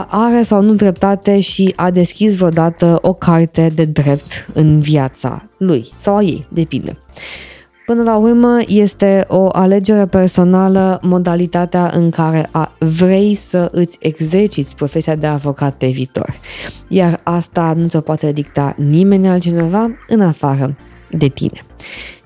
are 0.08 0.44
sau 0.44 0.62
nu 0.62 0.74
dreptate 0.74 1.40
și 1.40 1.74
a 1.76 1.92
deschis 1.92 2.36
vreodată 2.36 3.00
o 3.02 3.14
carte 3.14 3.72
de 3.76 3.86
drept 3.86 4.48
în 4.54 4.80
viața 4.80 5.50
lui 5.58 5.94
sau 5.98 6.16
a 6.16 6.22
ei, 6.22 6.48
depinde. 6.50 6.98
Până 7.86 8.04
la 8.04 8.16
urmă, 8.16 8.60
este 8.68 9.26
o 9.28 9.50
alegere 9.52 10.06
personală 10.06 11.00
modalitatea 11.02 11.92
în 11.94 12.10
care 12.10 12.50
a, 12.52 12.76
vrei 12.80 13.36
să 13.36 13.70
îți 13.72 13.98
exerciți 14.00 14.76
profesia 14.76 15.16
de 15.16 15.28
avocat 15.28 15.74
pe 15.74 15.88
viitor. 15.88 16.40
Iar 16.88 17.20
asta 17.24 17.74
nu 17.76 17.88
ți-o 17.88 18.02
poate 18.02 18.32
dicta 18.32 18.76
nimeni 18.78 19.28
altcineva 19.28 19.92
în 20.08 20.22
afară 20.22 20.76
de 21.10 21.28
tine 21.28 21.66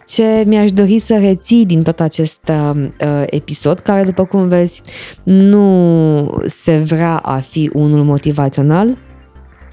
ce 0.05 0.43
mi-aș 0.47 0.71
dori 0.71 0.99
să 0.99 1.17
reții 1.17 1.65
din 1.65 1.83
tot 1.83 1.99
acest 1.99 2.51
uh, 2.51 3.23
episod, 3.25 3.79
care, 3.79 4.03
după 4.03 4.25
cum 4.25 4.47
vezi, 4.47 4.81
nu 5.23 6.43
se 6.45 6.77
vrea 6.77 7.17
a 7.17 7.39
fi 7.39 7.69
unul 7.73 8.03
motivațional, 8.03 8.97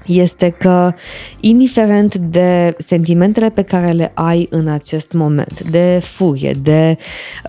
este 0.05 0.49
că, 0.49 0.93
indiferent 1.39 2.15
de 2.15 2.75
sentimentele 2.77 3.49
pe 3.49 3.61
care 3.61 3.91
le 3.91 4.11
ai 4.13 4.47
în 4.49 4.67
acest 4.67 5.11
moment, 5.11 5.63
de 5.69 5.99
furie, 6.03 6.55
de 6.61 6.97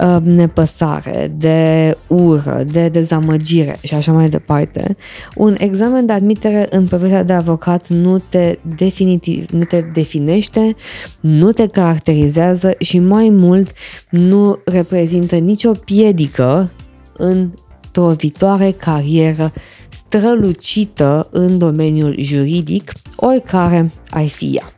uh, 0.00 0.16
nepăsare, 0.22 1.32
de 1.36 1.96
ură, 2.06 2.64
de 2.72 2.88
dezamăgire 2.88 3.76
și 3.82 3.94
așa 3.94 4.12
mai 4.12 4.28
departe, 4.28 4.96
un 5.36 5.54
examen 5.58 6.06
de 6.06 6.12
admitere 6.12 6.66
în 6.70 6.86
profesia 6.86 7.22
de 7.22 7.32
avocat 7.32 7.88
nu 7.88 8.18
te, 8.18 8.58
definitiv, 8.76 9.50
nu 9.50 9.64
te 9.64 9.80
definește, 9.80 10.74
nu 11.20 11.52
te 11.52 11.66
caracterizează 11.66 12.74
și 12.78 12.98
mai 12.98 13.28
mult 13.28 13.72
nu 14.10 14.58
reprezintă 14.64 15.36
nicio 15.36 15.70
piedică 15.70 16.70
în 17.16 17.50
o 17.96 18.10
viitoare 18.10 18.70
carieră 18.70 19.52
strălucită 19.94 21.28
în 21.30 21.58
domeniul 21.58 22.14
juridic, 22.18 22.92
oricare 23.16 23.90
ai 24.10 24.28
fi 24.28 24.50
ea. 24.54 24.72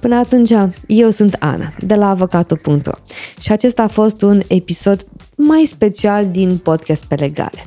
Până 0.00 0.16
atunci, 0.16 0.50
eu 0.86 1.10
sunt 1.10 1.36
Ana, 1.38 1.74
de 1.78 1.94
la 1.94 2.08
avocatul.ro 2.08 2.92
și 3.40 3.52
acesta 3.52 3.82
a 3.82 3.88
fost 3.88 4.22
un 4.22 4.40
episod 4.48 5.06
mai 5.36 5.64
special 5.64 6.28
din 6.30 6.56
podcast 6.56 7.04
pe 7.04 7.14
legale. 7.14 7.66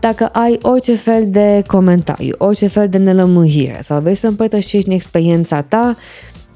Dacă 0.00 0.26
ai 0.26 0.58
orice 0.62 0.96
fel 0.96 1.30
de 1.30 1.62
comentariu, 1.66 2.34
orice 2.38 2.66
fel 2.66 2.88
de 2.88 2.98
nelămurire 2.98 3.78
sau 3.80 4.00
vrei 4.00 4.14
să 4.14 4.26
împărtășești 4.26 4.88
în 4.88 4.94
experiența 4.94 5.62
ta, 5.62 5.96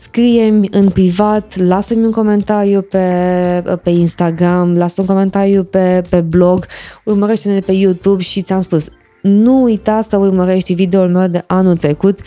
scrie-mi 0.00 0.68
în 0.70 0.88
privat, 0.88 1.56
lasă-mi 1.56 2.04
un 2.04 2.10
comentariu 2.10 2.82
pe, 2.82 3.78
pe 3.82 3.90
Instagram, 3.90 4.72
lasă 4.72 5.00
un 5.00 5.06
comentariu 5.06 5.64
pe, 5.64 6.02
pe 6.08 6.20
blog, 6.20 6.66
urmărește-ne 7.04 7.60
pe 7.60 7.72
YouTube 7.72 8.22
și 8.22 8.42
ți-am 8.42 8.60
spus, 8.60 8.88
nu 9.26 9.62
uita 9.62 10.02
să 10.02 10.16
urmărești 10.16 10.74
videoul 10.74 11.08
meu 11.08 11.28
de 11.28 11.44
anul 11.46 11.76
trecut 11.76 12.18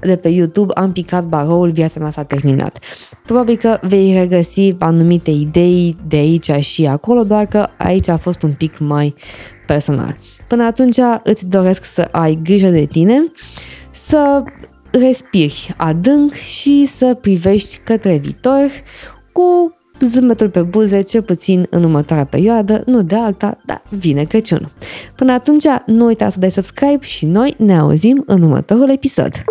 de 0.00 0.16
pe 0.16 0.28
YouTube, 0.28 0.72
am 0.74 0.92
picat 0.92 1.24
baroul, 1.24 1.70
viața 1.70 2.00
mea 2.00 2.10
s-a 2.10 2.22
terminat. 2.22 2.78
Probabil 3.26 3.56
că 3.56 3.78
vei 3.82 4.12
regăsi 4.12 4.74
anumite 4.78 5.30
idei 5.30 5.96
de 6.06 6.16
aici 6.16 6.50
și 6.50 6.86
acolo, 6.86 7.24
doar 7.24 7.46
că 7.46 7.66
aici 7.78 8.08
a 8.08 8.16
fost 8.16 8.42
un 8.42 8.52
pic 8.52 8.78
mai 8.78 9.14
personal. 9.66 10.18
Până 10.48 10.64
atunci 10.64 10.96
îți 11.22 11.48
doresc 11.48 11.84
să 11.84 12.08
ai 12.10 12.38
grijă 12.42 12.68
de 12.68 12.84
tine, 12.84 13.32
să 13.90 14.42
respiri 14.90 15.74
adânc 15.76 16.32
și 16.32 16.84
să 16.84 17.14
privești 17.20 17.78
către 17.84 18.16
viitor 18.16 18.70
cu 19.32 19.76
zâmbetul 20.00 20.50
pe 20.50 20.62
buze, 20.62 21.00
cel 21.00 21.22
puțin 21.22 21.66
în 21.70 21.82
următoarea 21.84 22.24
perioadă, 22.24 22.82
nu 22.86 23.02
de 23.02 23.14
alta, 23.14 23.58
dar 23.66 23.82
vine 23.88 24.24
Crăciunul. 24.24 24.70
Până 25.16 25.32
atunci, 25.32 25.64
nu 25.86 26.04
uita 26.04 26.30
să 26.30 26.38
dai 26.38 26.50
subscribe 26.50 27.04
și 27.04 27.26
noi 27.26 27.54
ne 27.58 27.78
auzim 27.78 28.22
în 28.26 28.42
următorul 28.42 28.90
episod. 28.90 29.44